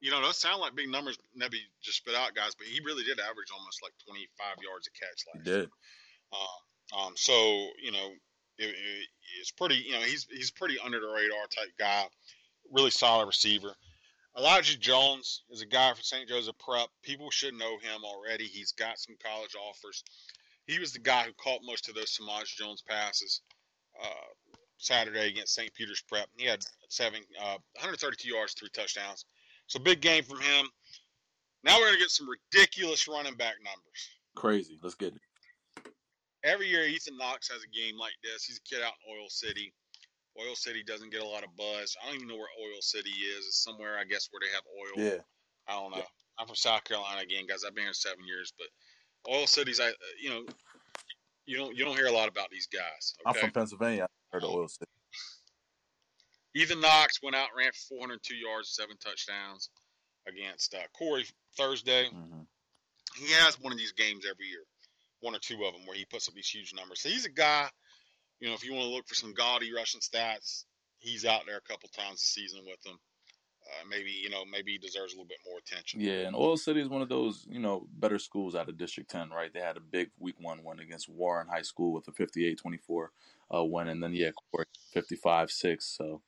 You 0.01 0.11
know, 0.11 0.21
those 0.21 0.37
sound 0.37 0.59
like 0.59 0.75
big 0.75 0.89
numbers 0.89 1.17
Nebby 1.39 1.59
just 1.81 1.97
spit 1.97 2.15
out, 2.15 2.35
guys, 2.35 2.55
but 2.55 2.67
he 2.67 2.81
really 2.85 3.03
did 3.03 3.19
average 3.19 3.47
almost 3.57 3.81
like 3.81 3.93
25 4.05 4.57
yards 4.61 4.87
a 4.87 4.91
catch 4.91 5.23
He 5.31 5.39
last 5.39 5.47
year. 5.47 5.57
did. 5.61 5.69
Uh, 6.33 6.59
um, 6.97 7.13
so 7.15 7.33
you 7.81 7.91
know, 7.91 8.11
it, 8.57 8.65
it, 8.65 9.07
it's 9.39 9.51
pretty. 9.51 9.75
You 9.75 9.93
know, 9.93 10.01
he's 10.01 10.27
he's 10.31 10.51
pretty 10.51 10.77
under 10.83 10.99
the 10.99 11.07
radar 11.07 11.47
type 11.55 11.71
guy. 11.77 12.05
Really 12.71 12.91
solid 12.91 13.25
receiver. 13.25 13.73
Elijah 14.37 14.79
Jones 14.79 15.43
is 15.51 15.61
a 15.61 15.65
guy 15.65 15.93
from 15.93 16.01
St. 16.01 16.27
Joseph 16.27 16.57
Prep. 16.57 16.87
People 17.03 17.29
should 17.29 17.53
know 17.53 17.77
him 17.77 18.03
already. 18.03 18.45
He's 18.45 18.71
got 18.71 18.97
some 18.97 19.15
college 19.23 19.55
offers. 19.55 20.03
He 20.65 20.79
was 20.79 20.91
the 20.91 20.99
guy 20.99 21.23
who 21.23 21.33
caught 21.33 21.59
most 21.63 21.87
of 21.87 21.93
those 21.93 22.11
Samaj 22.11 22.55
Jones 22.55 22.81
passes 22.87 23.41
uh, 24.01 24.07
Saturday 24.77 25.27
against 25.27 25.53
St. 25.53 25.71
Peter's 25.75 26.01
Prep. 26.01 26.27
He 26.35 26.45
had 26.45 26.63
seven, 26.89 27.21
uh, 27.39 27.57
132 27.75 28.27
yards, 28.27 28.53
three 28.53 28.69
touchdowns. 28.73 29.25
So 29.67 29.79
big 29.79 30.01
game 30.01 30.23
from 30.23 30.39
him. 30.39 30.67
Now 31.63 31.77
we're 31.77 31.87
gonna 31.87 31.99
get 31.99 32.09
some 32.09 32.27
ridiculous 32.27 33.07
running 33.07 33.35
back 33.35 33.55
numbers 33.63 34.09
Crazy. 34.35 34.79
Let's 34.81 34.95
get 34.95 35.13
it. 35.13 35.21
Every 36.43 36.67
year 36.67 36.83
Ethan 36.83 37.17
Knox 37.17 37.49
has 37.49 37.63
a 37.63 37.71
game 37.75 37.97
like 37.97 38.13
this. 38.23 38.43
He's 38.43 38.59
a 38.59 38.67
kid 38.67 38.83
out 38.83 38.93
in 39.07 39.15
Oil 39.15 39.27
City. 39.29 39.73
Oil 40.39 40.55
City 40.55 40.83
doesn't 40.83 41.11
get 41.11 41.21
a 41.21 41.27
lot 41.27 41.43
of 41.43 41.55
buzz. 41.55 41.95
I 42.01 42.07
don't 42.07 42.15
even 42.15 42.27
know 42.27 42.35
where 42.35 42.51
Oil 42.61 42.81
City 42.81 43.11
is. 43.11 43.45
It's 43.45 43.63
somewhere, 43.63 43.97
I 43.99 44.03
guess, 44.03 44.29
where 44.31 44.41
they 44.41 44.51
have 44.53 44.63
oil. 44.75 45.11
Yeah. 45.11 45.21
I 45.67 45.79
don't 45.79 45.95
know. 45.95 46.03
I'm 46.37 46.47
from 46.47 46.55
South 46.55 46.83
Carolina 46.83 47.21
again, 47.21 47.45
guys. 47.47 47.63
I've 47.65 47.75
been 47.75 47.85
here 47.85 47.93
seven 47.93 48.25
years, 48.25 48.51
but 48.57 48.67
Oil 49.31 49.47
City's, 49.47 49.79
I, 49.79 49.91
you 50.21 50.29
know, 50.29 50.43
you 51.45 51.57
don't 51.57 51.75
you 51.75 51.85
don't 51.85 51.95
hear 51.95 52.07
a 52.07 52.11
lot 52.11 52.27
about 52.27 52.49
these 52.49 52.67
guys. 52.67 53.13
I'm 53.25 53.33
from 53.35 53.51
Pennsylvania. 53.51 54.05
I 54.05 54.35
heard 54.35 54.43
of 54.43 54.49
Oil 54.49 54.67
City. 54.67 54.89
Ethan 56.55 56.81
Knox 56.81 57.19
went 57.23 57.35
out, 57.35 57.49
ran 57.57 57.71
for 57.71 57.97
402 57.97 58.35
yards, 58.35 58.75
seven 58.75 58.95
touchdowns 58.97 59.69
against 60.27 60.73
uh, 60.73 60.79
Corry 60.99 61.31
Thursday. 61.57 62.09
hmm 62.09 62.41
he 63.15 63.31
has 63.33 63.59
one 63.61 63.71
of 63.71 63.77
these 63.77 63.91
games 63.91 64.25
every 64.25 64.47
year, 64.47 64.63
one 65.23 65.35
or 65.35 65.39
two 65.39 65.63
of 65.63 65.73
them, 65.73 65.85
where 65.85 65.97
he 65.97 66.05
puts 66.05 66.27
up 66.27 66.35
these 66.35 66.49
huge 66.49 66.73
numbers. 66.73 67.01
So 67.01 67.09
he's 67.09 67.25
a 67.25 67.31
guy, 67.31 67.69
you 68.39 68.47
know, 68.47 68.53
if 68.53 68.63
you 68.63 68.73
want 68.73 68.83
to 68.83 68.93
look 68.93 69.07
for 69.07 69.15
some 69.15 69.33
gaudy 69.33 69.73
rushing 69.73 70.01
stats, 70.01 70.65
he's 70.99 71.25
out 71.25 71.41
there 71.47 71.57
a 71.57 71.61
couple 71.61 71.89
times 71.89 72.21
a 72.21 72.25
season 72.25 72.61
with 72.65 72.81
them. 72.83 72.99
Uh, 73.65 73.87
maybe 73.89 74.11
you 74.11 74.29
know, 74.29 74.43
maybe 74.51 74.73
he 74.73 74.77
deserves 74.77 75.13
a 75.13 75.15
little 75.15 75.27
bit 75.27 75.37
more 75.45 75.57
attention. 75.57 76.01
Yeah, 76.01 76.27
and 76.27 76.35
Oil 76.35 76.57
City 76.57 76.81
is 76.81 76.89
one 76.89 77.01
of 77.01 77.07
those, 77.07 77.45
you 77.49 77.59
know, 77.59 77.87
better 77.97 78.19
schools 78.19 78.55
out 78.55 78.67
of 78.67 78.77
District 78.77 79.09
10, 79.09 79.29
right? 79.29 79.53
They 79.53 79.61
had 79.61 79.77
a 79.77 79.81
big 79.81 80.09
week 80.19 80.35
one 80.39 80.63
win 80.65 80.79
against 80.79 81.07
Warren 81.07 81.47
High 81.47 81.61
School 81.61 81.93
with 81.93 82.05
a 82.09 82.11
58 82.11 82.59
24 82.59 83.11
uh, 83.55 83.63
win. 83.63 83.87
And 83.87 84.03
then, 84.03 84.13
yeah, 84.13 84.31
Corry, 84.53 84.65
55 84.91 85.49
6. 85.49 85.85
So, 85.85 86.21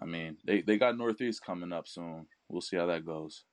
I 0.00 0.04
mean, 0.04 0.36
they, 0.44 0.62
they 0.62 0.76
got 0.76 0.98
Northeast 0.98 1.44
coming 1.44 1.72
up 1.72 1.86
soon. 1.86 2.26
We'll 2.48 2.60
see 2.60 2.76
how 2.76 2.86
that 2.86 3.06
goes. 3.06 3.44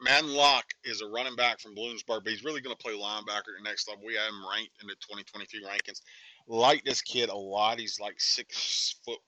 Madden 0.00 0.32
Locke 0.32 0.70
is 0.84 1.00
a 1.02 1.06
running 1.08 1.34
back 1.36 1.60
from 1.60 1.74
Bloomsburg, 1.74 2.22
but 2.24 2.28
he's 2.28 2.44
really 2.44 2.60
going 2.60 2.74
to 2.76 2.82
play 2.82 2.92
linebacker 2.92 3.50
at 3.50 3.62
the 3.62 3.64
next 3.64 3.88
level. 3.88 4.04
We 4.06 4.14
have 4.14 4.28
him 4.28 4.44
ranked 4.48 4.72
in 4.80 4.86
the 4.86 4.94
2023 4.94 5.64
rankings. 5.64 6.00
Like 6.46 6.84
this 6.84 7.02
kid 7.02 7.30
a 7.30 7.36
lot. 7.36 7.80
He's 7.80 7.98
like 7.98 8.14
six 8.20 8.96
foot, 9.04 9.18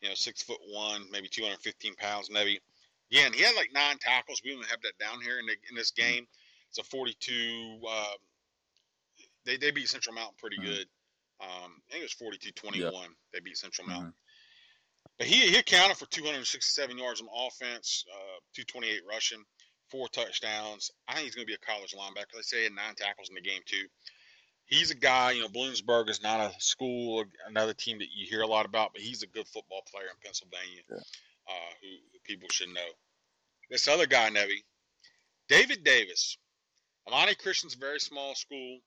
you 0.00 0.08
know, 0.08 0.14
six 0.14 0.42
foot 0.42 0.58
one, 0.66 1.04
maybe 1.10 1.28
215 1.28 1.94
pounds, 1.96 2.30
maybe. 2.30 2.58
Again, 3.12 3.32
he 3.32 3.42
had 3.42 3.54
like 3.54 3.70
nine 3.72 3.98
tackles. 3.98 4.40
We 4.44 4.52
don't 4.52 4.64
have 4.66 4.80
that 4.82 4.98
down 4.98 5.20
here 5.20 5.38
in, 5.38 5.46
the, 5.46 5.52
in 5.70 5.76
this 5.76 5.90
game. 5.90 6.26
It's 6.70 6.78
a 6.78 6.84
42. 6.84 7.80
Uh, 7.88 8.04
they 9.44 9.56
they 9.56 9.70
beat 9.70 9.88
Central 9.88 10.14
Mountain 10.14 10.36
pretty 10.38 10.58
Mhm. 10.58 10.64
good. 10.64 10.86
Um, 11.40 11.82
I 11.88 11.92
think 11.92 12.02
it 12.04 12.10
was 12.20 12.40
42-21. 12.40 13.14
They 13.32 13.40
beat 13.40 13.56
Central 13.56 13.86
Mountain. 13.86 14.10
Mhm. 14.10 14.14
But 15.18 15.26
he, 15.26 15.48
he 15.48 15.56
accounted 15.56 15.96
for 15.96 16.06
267 16.06 16.98
yards 16.98 17.20
on 17.20 17.28
offense, 17.32 18.04
uh, 18.12 18.40
228 18.54 19.04
rushing, 19.06 19.44
four 19.90 20.08
touchdowns. 20.08 20.90
I 21.08 21.14
think 21.14 21.24
he's 21.26 21.34
going 21.34 21.46
to 21.46 21.50
be 21.50 21.54
a 21.54 21.66
college 21.66 21.94
linebacker. 21.94 22.34
They 22.34 22.42
say 22.42 22.58
he 22.58 22.64
had 22.64 22.72
nine 22.74 22.94
tackles 22.96 23.28
in 23.28 23.34
the 23.34 23.40
game 23.40 23.60
too. 23.66 23.86
He's 24.66 24.90
a 24.90 24.94
guy. 24.94 25.32
You 25.32 25.42
know, 25.42 25.48
Bloomsburg 25.48 26.10
is 26.10 26.22
not 26.22 26.40
a 26.40 26.52
school, 26.60 27.24
another 27.46 27.72
team 27.74 27.98
that 27.98 28.08
you 28.14 28.26
hear 28.28 28.42
a 28.42 28.46
lot 28.46 28.66
about, 28.66 28.92
but 28.92 29.00
he's 29.02 29.22
a 29.22 29.26
good 29.26 29.46
football 29.48 29.82
player 29.90 30.06
in 30.10 30.16
Pennsylvania, 30.22 30.82
Yeah. 30.90 30.96
uh, 31.48 31.70
who, 31.80 31.88
who 32.12 32.18
people 32.24 32.48
should 32.50 32.68
know. 32.68 32.88
This 33.70 33.88
other 33.88 34.06
guy, 34.06 34.28
Nevy, 34.30 34.64
David 35.48 35.84
Davis. 35.84 36.36
Imani 37.06 37.34
Christian's 37.34 37.74
a 37.74 37.78
very 37.78 37.98
small 38.00 38.34
school. 38.34 38.78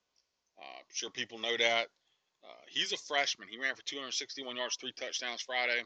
Uh, 0.62 0.78
I'm 0.78 0.86
sure 0.94 1.10
people 1.10 1.40
know 1.40 1.58
that. 1.58 1.88
Uh, 2.44 2.62
he's 2.70 2.92
a 2.92 2.98
freshman. 2.98 3.48
He 3.50 3.60
ran 3.60 3.74
for 3.76 3.84
261 3.84 4.56
yards, 4.56 4.76
three 4.80 4.94
touchdowns 4.94 5.42
Friday. 5.42 5.82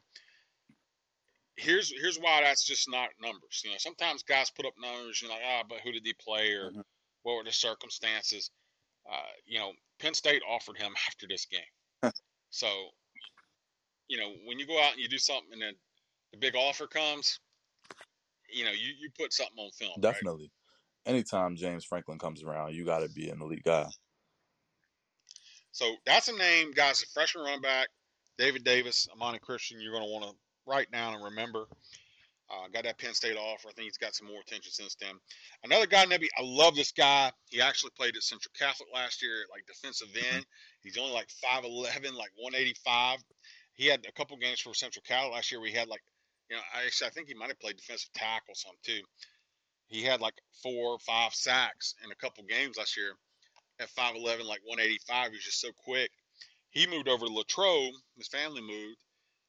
Here's 1.58 1.90
here's 1.90 2.18
why 2.18 2.42
that's 2.42 2.66
just 2.66 2.90
not 2.90 3.10
numbers. 3.22 3.62
You 3.64 3.72
know, 3.72 3.78
sometimes 3.80 4.24
guys 4.24 4.50
put 4.52 4.66
up 4.66 4.74
numbers. 4.80 5.22
You're 5.22 5.32
like, 5.32 5.42
ah, 5.48 5.64
but 5.68 5.80
who 5.80 5.92
did 5.92 6.06
he 6.06 6.14
play, 6.14 6.52
or 6.52 6.72
Mhm. 6.72 6.84
what 7.24 7.36
were 7.36 7.44
the 7.44 7.52
circumstances? 7.52 8.52
Uh, 9.10 9.32
you 9.46 9.60
know, 9.60 9.72
Penn 10.00 10.14
State 10.14 10.42
offered 10.50 10.78
him 10.78 10.94
after 11.08 11.28
this 11.28 11.46
game. 11.46 12.12
so, 12.50 12.68
you 14.08 14.18
know, 14.18 14.34
when 14.46 14.60
you 14.60 14.66
go 14.68 14.82
out 14.82 14.94
and 14.94 15.02
you 15.02 15.08
do 15.08 15.18
something, 15.18 15.54
and 15.54 15.62
then 15.62 15.74
the 16.32 16.38
big 16.38 16.56
offer 16.56 16.88
comes, 16.88 17.40
you 18.50 18.66
know, 18.66 18.72
you, 18.72 18.94
you 19.00 19.10
put 19.18 19.32
something 19.34 19.58
on 19.58 19.72
film. 19.72 19.92
Right? 19.96 20.02
Definitely. 20.14 20.52
anytime 21.06 21.56
James 21.56 21.86
Franklin 21.86 22.18
comes 22.20 22.44
around, 22.44 22.74
you 22.74 22.84
got 22.86 23.00
to 23.00 23.10
be 23.10 23.30
an 23.30 23.42
elite 23.42 23.64
guy. 23.64 23.88
So 25.72 25.96
that's 26.06 26.28
a 26.30 26.34
name, 26.38 26.72
guys. 26.72 27.02
A 27.04 27.06
freshman 27.14 27.44
running 27.46 27.62
back, 27.62 27.90
David 28.38 28.64
Davis, 28.64 29.08
Imani 29.14 29.40
Christian. 29.40 29.80
You're 29.82 29.92
going 29.94 30.06
to 30.06 30.12
want 30.12 30.26
to 30.26 30.36
write 30.66 30.92
now 30.92 31.14
and 31.14 31.24
remember. 31.24 31.66
Uh, 32.50 32.68
got 32.72 32.84
that 32.84 33.00
Penn 33.00 33.14
State 33.16 33.38
offer. 33.38 33.70
I 33.70 33.72
think 33.72 33.86
he's 33.86 33.98
got 33.98 34.14
some 34.14 34.28
more 34.28 34.40
attention 34.40 34.72
since 34.72 34.96
then. 35.02 35.16
Another 35.64 35.88
guy, 35.88 36.06
Nebby, 36.06 36.28
I 36.38 36.44
love 36.44 36.76
this 36.76 36.92
guy. 36.92 37.32
He 37.50 37.60
actually 37.60 37.92
played 37.98 38.16
at 38.16 38.22
Central 38.22 38.52
Catholic 38.58 38.88
last 38.94 39.24
year, 39.24 39.46
like 39.52 39.66
defensive 39.66 40.10
end. 40.16 40.44
Mm-hmm. 40.44 40.84
He's 40.84 40.98
only 40.98 41.14
like 41.14 41.28
5'11, 41.44 42.14
like 42.14 42.32
185. 42.38 43.20
He 43.74 43.88
had 43.88 44.06
a 44.08 44.12
couple 44.12 44.38
games 44.38 44.60
for 44.60 44.74
Central 44.76 45.04
Catholic 45.08 45.34
last 45.34 45.52
year 45.52 45.60
We 45.60 45.72
had 45.72 45.88
like, 45.88 46.04
you 46.50 46.56
know, 46.56 46.62
I, 46.76 46.86
actually, 46.86 47.08
I 47.08 47.10
think 47.12 47.28
he 47.28 47.34
might 47.34 47.50
have 47.50 47.60
played 47.60 47.78
defensive 47.78 48.14
tackle 48.14 48.54
some 48.54 48.76
too. 48.84 49.02
He 49.88 50.04
had 50.04 50.22
like 50.22 50.36
four 50.62 50.94
or 50.94 51.00
five 51.00 51.34
sacks 51.34 51.96
in 52.04 52.12
a 52.12 52.16
couple 52.16 52.44
games 52.44 52.78
last 52.78 52.96
year 52.96 53.14
at 53.80 53.90
5'11, 53.90 54.46
like 54.46 54.62
185. 54.66 55.32
He 55.32 55.36
was 55.36 55.44
just 55.44 55.62
so 55.62 55.70
quick. 55.84 56.12
He 56.70 56.86
moved 56.86 57.08
over 57.08 57.26
to 57.26 57.34
Latrobe. 57.34 57.94
His 58.18 58.28
family 58.28 58.62
moved. 58.62 58.98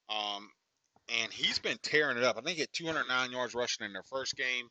Um, 0.08 0.48
and 1.08 1.32
he's 1.32 1.58
been 1.58 1.78
tearing 1.82 2.16
it 2.16 2.24
up. 2.24 2.36
I 2.36 2.40
think 2.40 2.56
he 2.56 2.62
had 2.62 2.72
209 2.72 3.30
yards 3.30 3.54
rushing 3.54 3.86
in 3.86 3.92
their 3.92 4.02
first 4.02 4.36
game, 4.36 4.68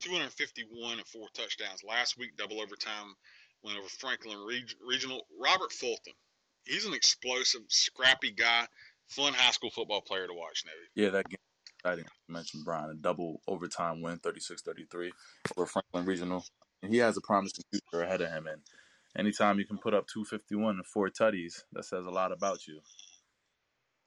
251 0.00 0.98
and 0.98 1.06
four 1.06 1.28
touchdowns 1.34 1.82
last 1.86 2.18
week, 2.18 2.36
double 2.36 2.60
overtime, 2.60 3.14
went 3.62 3.78
over 3.78 3.88
Franklin 3.88 4.38
Regional. 4.86 5.22
Robert 5.40 5.72
Fulton, 5.72 6.12
he's 6.64 6.84
an 6.84 6.94
explosive, 6.94 7.62
scrappy 7.68 8.32
guy, 8.32 8.66
fun 9.08 9.32
high 9.32 9.52
school 9.52 9.70
football 9.70 10.02
player 10.02 10.26
to 10.26 10.34
watch, 10.34 10.64
Navy. 10.66 11.06
Yeah, 11.06 11.10
that 11.10 11.28
game. 11.28 11.36
I 11.84 11.94
didn't 11.94 12.08
mention 12.28 12.62
Brian, 12.64 12.90
a 12.90 12.94
double 12.94 13.40
overtime 13.46 14.02
win, 14.02 14.18
36-33 14.18 15.10
over 15.56 15.66
Franklin 15.66 16.04
Regional. 16.04 16.44
And 16.82 16.92
he 16.92 16.98
has 16.98 17.16
a 17.16 17.20
promising 17.20 17.64
future 17.70 18.02
ahead 18.02 18.20
of 18.20 18.30
him. 18.30 18.46
And 18.48 18.60
anytime 19.16 19.58
you 19.58 19.66
can 19.66 19.78
put 19.78 19.94
up 19.94 20.06
251 20.08 20.76
and 20.76 20.86
four 20.86 21.08
tutties, 21.10 21.62
that 21.72 21.84
says 21.84 22.06
a 22.06 22.10
lot 22.10 22.32
about 22.32 22.66
you 22.66 22.80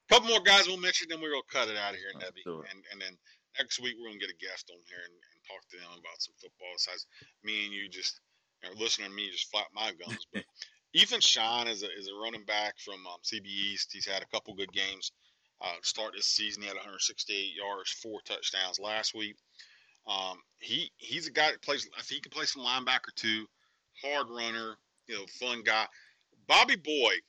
couple 0.10 0.30
more 0.30 0.42
guys 0.42 0.68
we'll 0.68 0.78
mention, 0.78 1.08
then 1.10 1.22
we're 1.22 1.32
gonna 1.32 1.54
cut 1.54 1.70
it 1.70 1.78
out 1.78 1.94
of 1.94 2.00
here, 2.00 2.14
Nebby. 2.18 2.44
And 2.72 2.84
and 2.92 3.02
then 3.02 3.18
next 3.58 3.80
week 3.80 3.96
we're 3.98 4.10
gonna 4.10 4.20
get 4.20 4.34
a 4.34 4.42
guest 4.42 4.70
on 4.74 4.82
here 4.88 5.04
and, 5.06 5.14
and 5.14 5.40
talk 5.46 5.62
to 5.70 5.78
them 5.78 5.94
about 5.94 6.20
some 6.20 6.36
football. 6.42 6.74
Besides 6.76 7.06
me 7.44 7.66
and 7.66 7.74
you 7.74 7.90
just 7.90 8.20
you 8.64 8.70
know, 8.70 8.76
listening 8.80 9.10
to 9.10 9.16
me 9.16 9.30
just 9.30 9.52
flap 9.52 9.68
my 9.74 9.92
gums. 9.94 10.26
But 10.34 10.44
Ethan 10.94 11.22
Shine 11.22 11.68
is 11.68 11.84
a 11.84 11.92
is 11.98 12.10
a 12.10 12.20
running 12.22 12.44
back 12.46 12.80
from 12.80 13.06
um, 13.06 13.22
CB 13.24 13.46
East. 13.46 13.90
He's 13.94 14.08
had 14.08 14.22
a 14.22 14.32
couple 14.34 14.54
good 14.56 14.74
games. 14.74 15.12
Uh, 15.62 15.76
start 15.82 16.14
this 16.16 16.26
season, 16.26 16.62
he 16.62 16.70
had 16.70 16.78
168 16.78 17.54
yards, 17.54 17.92
four 17.92 18.22
touchdowns 18.22 18.80
last 18.80 19.14
week. 19.14 19.36
Um, 20.08 20.38
he 20.60 20.92
he's 20.98 21.28
a 21.28 21.32
guy 21.32 21.52
that 21.52 21.62
plays. 21.62 21.88
I 21.98 22.02
think 22.02 22.18
he 22.18 22.22
can 22.22 22.32
play 22.32 22.46
some 22.46 22.64
linebacker 22.64 23.14
too. 23.16 23.46
Hard 24.02 24.28
runner, 24.30 24.76
you 25.08 25.16
know, 25.16 25.26
fun 25.40 25.62
guy. 25.64 25.86
Bobby 26.48 26.78
Boyd, 26.78 27.22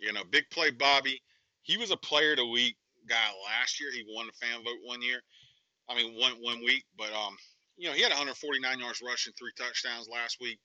you 0.00 0.12
know, 0.12 0.24
big 0.24 0.50
play 0.50 0.70
Bobby 0.70 1.22
he 1.62 1.76
was 1.76 1.90
a 1.90 1.96
player 1.96 2.32
of 2.32 2.38
the 2.38 2.46
week 2.46 2.76
guy 3.08 3.28
last 3.46 3.80
year. 3.80 3.90
He 3.92 4.04
won 4.08 4.26
the 4.26 4.46
fan 4.46 4.62
vote 4.64 4.78
one 4.84 5.02
year. 5.02 5.20
I 5.88 5.94
mean, 5.94 6.14
one 6.18 6.32
one 6.40 6.60
week, 6.64 6.84
but 6.96 7.12
um, 7.12 7.36
you 7.76 7.88
know, 7.88 7.94
he 7.94 8.02
had 8.02 8.10
149 8.10 8.78
yards 8.78 9.02
rushing, 9.04 9.32
three 9.38 9.52
touchdowns 9.56 10.08
last 10.08 10.38
week, 10.40 10.58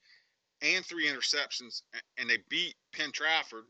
and 0.61 0.85
three 0.85 1.07
interceptions, 1.07 1.81
and 2.17 2.29
they 2.29 2.37
beat 2.49 2.75
Penn 2.93 3.11
Trafford, 3.11 3.63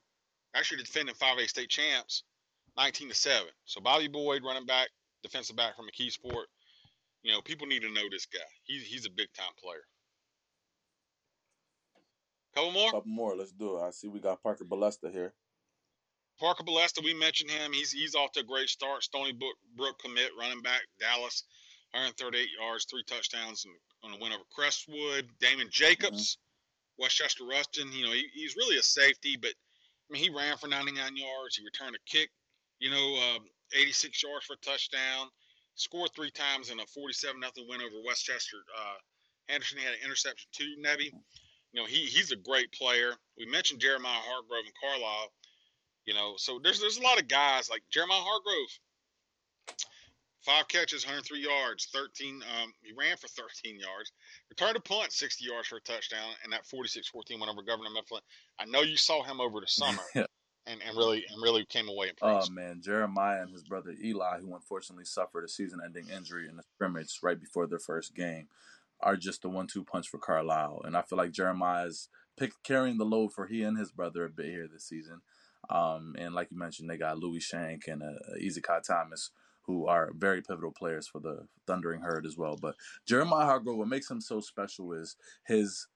actually 0.56 0.82
defending 0.82 1.16
5A 1.16 1.48
state 1.48 1.70
champs, 1.70 2.24
19 2.78 3.10
to 3.10 3.16
seven. 3.16 3.50
So 3.66 3.80
Bobby 3.80 4.08
Boyd, 4.08 4.44
running 4.44 4.66
back, 4.66 4.90
defensive 5.24 5.56
back 5.56 5.76
from 5.76 5.86
McKeesport. 5.86 6.46
You 7.24 7.32
know, 7.32 7.42
people 7.42 7.68
need 7.68 7.82
to 7.82 7.92
know 7.92 8.04
this 8.12 8.26
guy. 8.26 8.40
He's 8.66 8.84
he's 8.84 9.06
a 9.06 9.10
big 9.10 9.28
time 9.34 9.54
player. 9.62 9.84
Couple 12.54 12.72
more. 12.72 12.92
Couple 12.92 13.12
more. 13.12 13.36
Let's 13.36 13.52
do 13.52 13.78
it. 13.78 13.82
I 13.82 13.92
see 13.92 14.08
we 14.08 14.20
got 14.20 14.42
Parker 14.42 14.64
Ballesta 14.64 15.12
here. 15.12 15.34
Parker 16.40 16.64
Ballesta, 16.64 17.04
we 17.04 17.14
mentioned 17.14 17.50
him. 17.50 17.72
He's 17.72 17.92
he's 17.92 18.16
off 18.16 18.32
to 18.34 18.42
a 18.42 18.44
great 18.44 18.70
start. 18.70 19.04
Stony 19.04 19.34
Brook 19.76 20.00
commit, 20.00 20.32
running 20.38 20.62
back, 20.62 20.82
Dallas, 21.00 21.44
138 21.92 22.50
yards, 22.60 22.86
three 22.86 23.04
touchdowns 23.04 23.66
on 24.04 24.14
a 24.14 24.18
win 24.22 24.34
over 24.34 24.44
Crestwood. 24.54 25.30
Damon 25.40 25.70
Jacobs, 25.72 26.36
mm-hmm. 26.36 27.04
West 27.04 27.16
Chester 27.16 27.46
Rustin. 27.46 27.92
You 27.94 28.06
know, 28.06 28.12
he, 28.12 28.28
he's 28.34 28.56
really 28.56 28.78
a 28.78 28.84
safety, 28.84 29.38
but 29.42 29.52
I 29.52 30.14
mean, 30.14 30.24
he 30.24 30.30
ran 30.30 30.58
for 30.58 30.68
99 30.68 30.96
yards. 31.16 31.56
He 31.56 31.64
returned 31.64 31.96
a 31.96 32.00
kick, 32.06 32.30
you 32.80 32.92
know, 32.92 33.36
um, 33.36 33.46
86 33.74 34.22
yards 34.22 34.46
for 34.46 34.54
a 34.54 34.58
touchdown. 34.58 35.28
Scored 35.76 36.12
three 36.16 36.32
times 36.32 36.70
in 36.70 36.80
a 36.80 36.86
47 36.86 37.40
nothing 37.40 37.66
win 37.68 37.82
over 37.82 37.96
Westchester. 38.06 38.58
Uh, 38.78 38.96
Henderson 39.48 39.80
had 39.80 39.94
an 39.94 40.00
interception 40.04 40.50
too. 40.52 40.76
Nebby, 40.80 41.12
you 41.72 41.82
know, 41.82 41.86
he 41.86 42.06
he's 42.06 42.32
a 42.32 42.38
great 42.38 42.72
player. 42.72 43.14
We 43.38 43.46
mentioned 43.46 43.80
Jeremiah 43.80 44.22
Hargrove 44.24 44.66
and 44.66 44.74
Carlisle. 44.80 45.32
You 46.06 46.14
know, 46.14 46.36
so 46.38 46.60
there's 46.62 46.80
there's 46.80 46.98
a 46.98 47.04
lot 47.04 47.20
of 47.20 47.28
guys 47.28 47.70
like 47.70 47.82
Jeremiah 47.90 48.20
Hargrove, 48.22 48.80
five 50.46 50.68
catches, 50.68 51.04
103 51.04 51.40
yards, 51.40 51.88
13. 51.92 52.42
Um, 52.62 52.74
he 52.84 52.94
ran 52.98 53.18
for 53.18 53.28
13 53.28 53.80
yards, 53.80 54.12
returned 54.50 54.78
a 54.78 54.82
punt, 54.82 55.12
60 55.12 55.44
yards 55.44 55.68
for 55.68 55.78
a 55.78 55.82
touchdown, 55.82 56.30
and 56.44 56.54
that 56.54 56.66
46-14 56.66 57.40
went 57.40 57.52
over 57.52 57.64
Governor 57.64 57.90
Mifflin. 57.90 58.22
I 58.60 58.66
know 58.66 58.82
you 58.82 58.98
saw 58.98 59.24
him 59.24 59.42
over 59.42 59.60
the 59.60 59.68
summer. 59.68 60.02
And, 60.68 60.82
and 60.82 60.98
really 60.98 61.24
and 61.30 61.40
really 61.44 61.64
came 61.64 61.88
away 61.88 62.10
impressed. 62.10 62.50
Oh 62.50 62.52
man, 62.52 62.82
Jeremiah 62.84 63.44
and 63.44 63.52
his 63.52 63.62
brother 63.62 63.94
Eli, 64.04 64.40
who 64.40 64.56
unfortunately 64.56 65.06
suffered 65.06 65.44
a 65.44 65.48
season-ending 65.48 66.10
injury 66.10 66.48
in 66.50 66.56
the 66.56 66.64
scrimmage 66.74 67.20
right 67.22 67.40
before 67.40 67.68
their 67.68 67.78
first 67.78 68.16
game, 68.16 68.48
are 69.00 69.16
just 69.16 69.44
the 69.44 69.50
one-two 69.50 69.84
punch 69.84 70.10
for 70.10 70.18
Carlisle. 70.18 70.82
And 70.84 70.98
I 70.98 71.04
feel 71.04 71.20
like 71.20 71.34
Jeremiah's 71.34 72.10
pick, 72.36 72.52
carrying 72.64 72.98
the 72.98 73.06
load 73.06 73.32
for 73.32 73.46
he 73.46 73.62
and 73.62 73.78
his 73.78 73.92
brother 73.92 74.26
a 74.26 74.30
bit 74.30 74.48
here 74.48 74.68
this 74.68 74.88
season. 74.88 75.22
Um, 75.70 76.16
and 76.18 76.34
like 76.34 76.50
you 76.52 76.58
mentioned, 76.58 76.90
they 76.90 76.98
got 76.98 77.20
Louis 77.20 77.40
Shank 77.40 77.88
and 77.88 78.04
uh, 78.04 78.46
Ezekiel 78.46 78.82
Thomas, 78.86 79.32
who 79.64 79.88
are 79.88 80.12
very 80.16 80.42
pivotal 80.42 80.72
players 80.72 81.08
for 81.08 81.20
the 81.20 81.48
Thundering 81.68 82.02
Herd 82.02 82.26
as 82.26 82.38
well. 82.38 82.58
But 82.60 82.76
Jeremiah 83.08 83.46
Hargrove, 83.46 83.78
what 83.78 83.88
makes 83.88 84.10
him 84.10 84.22
so 84.22 84.40
special 84.40 84.94
is 84.94 85.16
his 85.46 85.88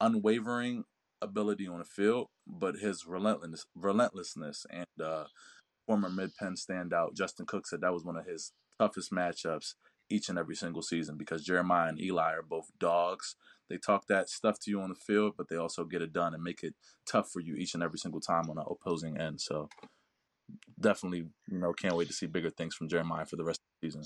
unwavering 0.00 0.84
ability 1.22 1.66
on 1.66 1.78
the 1.78 1.84
field, 1.84 2.28
but 2.46 2.76
his 2.76 3.06
relentless 3.06 3.66
relentlessness. 3.74 4.66
And 4.70 4.86
uh, 5.02 5.24
former 5.86 6.10
Mid 6.10 6.34
Penn 6.36 6.54
standout 6.54 7.14
Justin 7.14 7.46
Cook 7.46 7.66
said 7.66 7.80
that 7.80 7.92
was 7.92 8.04
one 8.04 8.16
of 8.16 8.26
his 8.26 8.52
toughest 8.78 9.12
matchups 9.12 9.74
each 10.10 10.28
and 10.28 10.38
every 10.38 10.54
single 10.54 10.82
season 10.82 11.16
because 11.16 11.44
Jeremiah 11.44 11.88
and 11.88 12.00
Eli 12.00 12.32
are 12.32 12.42
both 12.42 12.70
dogs. 12.78 13.36
They 13.68 13.78
talk 13.78 14.06
that 14.08 14.28
stuff 14.28 14.58
to 14.60 14.70
you 14.70 14.80
on 14.80 14.90
the 14.90 14.94
field, 14.94 15.34
but 15.36 15.48
they 15.48 15.56
also 15.56 15.84
get 15.84 16.02
it 16.02 16.12
done 16.12 16.34
and 16.34 16.42
make 16.42 16.62
it 16.62 16.74
tough 17.06 17.30
for 17.30 17.40
you 17.40 17.54
each 17.54 17.74
and 17.74 17.82
every 17.82 17.98
single 17.98 18.20
time 18.20 18.50
on 18.50 18.56
the 18.56 18.62
opposing 18.62 19.18
end. 19.18 19.40
So 19.40 19.68
definitely, 20.80 21.26
you 21.48 21.58
know, 21.58 21.72
can't 21.72 21.96
wait 21.96 22.08
to 22.08 22.14
see 22.14 22.26
bigger 22.26 22.50
things 22.50 22.74
from 22.74 22.88
Jeremiah 22.88 23.24
for 23.24 23.36
the 23.36 23.44
rest 23.44 23.60
of 23.60 23.80
the 23.80 23.88
season. 23.88 24.04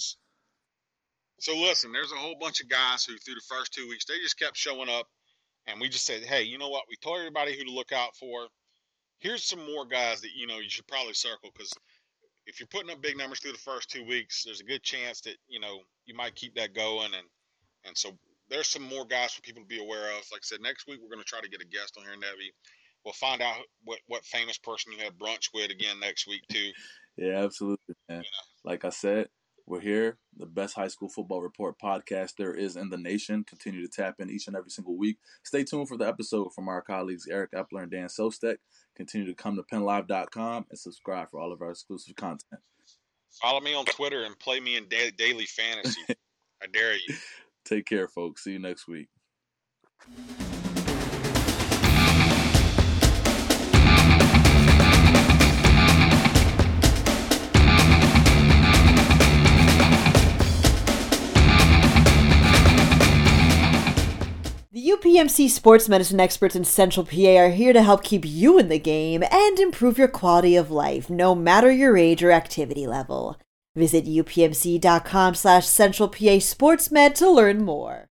So 1.41 1.57
listen, 1.57 1.93
there's 1.93 2.13
a 2.13 2.17
whole 2.17 2.37
bunch 2.41 2.61
of 2.61 2.69
guys 2.69 3.05
who 3.05 3.17
through 3.17 3.35
the 3.35 3.41
first 3.49 3.73
two 3.73 3.89
weeks 3.89 4.05
they 4.05 4.19
just 4.19 4.39
kept 4.39 4.57
showing 4.57 4.89
up, 4.89 5.07
and 5.67 5.81
we 5.81 5.89
just 5.89 6.05
said, 6.05 6.25
hey, 6.25 6.43
you 6.43 6.59
know 6.59 6.69
what? 6.69 6.85
We 6.89 6.97
told 6.97 7.19
everybody 7.19 7.57
who 7.57 7.65
to 7.65 7.71
look 7.71 7.93
out 7.93 8.17
for. 8.17 8.49
Here's 9.21 9.45
some 9.45 9.65
more 9.67 9.87
guys 9.87 10.21
that 10.21 10.31
you 10.37 10.47
know 10.47 10.59
you 10.59 10.71
should 10.71 10.87
probably 10.87 11.15
circle 11.15 11.51
because 11.53 11.73
if 12.49 12.59
you're 12.59 12.67
putting 12.69 12.91
up 12.91 13.03
big 13.03 13.17
numbers 13.17 13.41
through 13.41 13.53
the 13.53 13.59
first 13.59 13.91
two 13.91 14.05
weeks, 14.05 14.43
there's 14.45 14.61
a 14.61 14.65
good 14.65 14.83
chance 14.83 15.21
that 15.21 15.37
you 15.49 15.61
know 15.61 15.81
you 16.07 16.15
might 16.17 16.35
keep 16.35 16.55
that 16.57 16.75
going. 16.75 17.13
And 17.15 17.27
and 17.85 17.97
so 17.97 18.19
there's 18.49 18.69
some 18.69 18.83
more 18.83 19.05
guys 19.05 19.33
for 19.33 19.43
people 19.43 19.63
to 19.63 19.69
be 19.69 19.81
aware 19.81 20.09
of. 20.17 20.25
Like 20.33 20.41
I 20.43 20.45
said, 20.45 20.61
next 20.63 20.89
week 20.89 20.99
we're 21.03 21.15
going 21.15 21.23
to 21.23 21.29
try 21.29 21.41
to 21.41 21.49
get 21.49 21.61
a 21.61 21.67
guest 21.67 21.97
on 21.99 22.05
here, 22.05 22.15
Nebby. 22.15 22.51
We'll 23.05 23.13
find 23.13 23.43
out 23.43 23.59
what 23.85 24.01
what 24.07 24.25
famous 24.25 24.59
person 24.59 24.93
you 24.93 25.05
have 25.05 25.19
brunch 25.19 25.51
with 25.55 25.71
again 25.71 26.01
next 26.01 26.27
week 26.27 26.43
too. 26.51 26.71
Yeah, 27.21 27.43
absolutely, 27.43 27.97
man. 28.09 28.23
Like 28.65 28.85
I 28.85 28.91
said, 28.91 29.27
we're 29.69 29.81
here, 29.81 30.19
the 30.37 30.47
best 30.47 30.75
high 30.75 30.89
school 30.89 31.09
football 31.09 31.43
report 31.43 31.77
podcast 31.83 32.35
there 32.39 32.55
is 32.55 32.77
in 32.77 32.91
the 32.91 32.97
nation. 32.97 33.45
Continue 33.45 33.87
to 33.87 33.89
tap 33.89 34.17
in 34.19 34.31
each 34.31 34.47
and 34.47 34.57
every 34.57 34.71
single 34.71 34.97
week. 34.97 35.19
Stay 35.45 35.65
tuned 35.65 35.89
for 35.89 35.97
the 35.97 36.07
episode 36.07 36.55
from 36.55 36.69
our 36.69 36.81
colleagues 36.81 37.27
Eric 37.31 37.53
Epler 37.53 37.83
and 37.83 37.91
Dan 37.91 38.07
Sostek. 38.07 38.57
Continue 38.97 39.27
to 39.27 39.35
come 39.35 39.57
to 39.57 39.63
pennlive.com 39.63 40.67
and 40.71 40.79
subscribe 40.79 41.31
for 41.31 41.41
all 41.41 41.53
of 41.53 41.61
our 41.61 41.71
exclusive 41.71 42.17
content. 42.17 42.61
Follow 43.43 43.61
me 43.61 43.75
on 43.75 43.85
Twitter 43.85 44.25
and 44.25 44.39
play 44.39 44.59
me 44.59 44.77
in 44.77 44.89
da- 44.89 45.11
daily 45.11 45.47
fantasy. 45.47 46.01
I 46.63 46.67
dare 46.73 46.95
you. 46.95 47.15
Take 47.65 47.87
care, 47.87 48.09
folks. 48.09 48.45
See 48.45 48.53
you 48.53 48.59
next 48.59 48.89
week. 48.89 49.09
UPMC 64.89 65.51
sports 65.51 65.87
medicine 65.87 66.19
experts 66.19 66.57
in 66.57 66.65
Central 66.65 67.05
PA 67.05 67.37
are 67.37 67.51
here 67.51 67.75
to 67.75 67.83
help 67.83 68.03
keep 68.03 68.25
you 68.25 68.59
in 68.59 68.69
the 68.69 68.79
game 68.79 69.23
and 69.31 69.59
improve 69.59 69.99
your 69.99 70.09
quality 70.09 70.57
of 70.57 70.71
life, 70.71 71.11
no 71.11 71.35
matter 71.35 71.71
your 71.71 71.99
age 71.99 72.23
or 72.23 72.33
activity 72.33 72.87
level. 72.87 73.37
Visit 73.77 74.07
upmc.com 74.07 75.35
slash 75.35 75.67
centralpa 75.67 76.39
sportsmed 76.39 77.15
to 77.17 77.31
learn 77.31 77.63
more. 77.65 78.07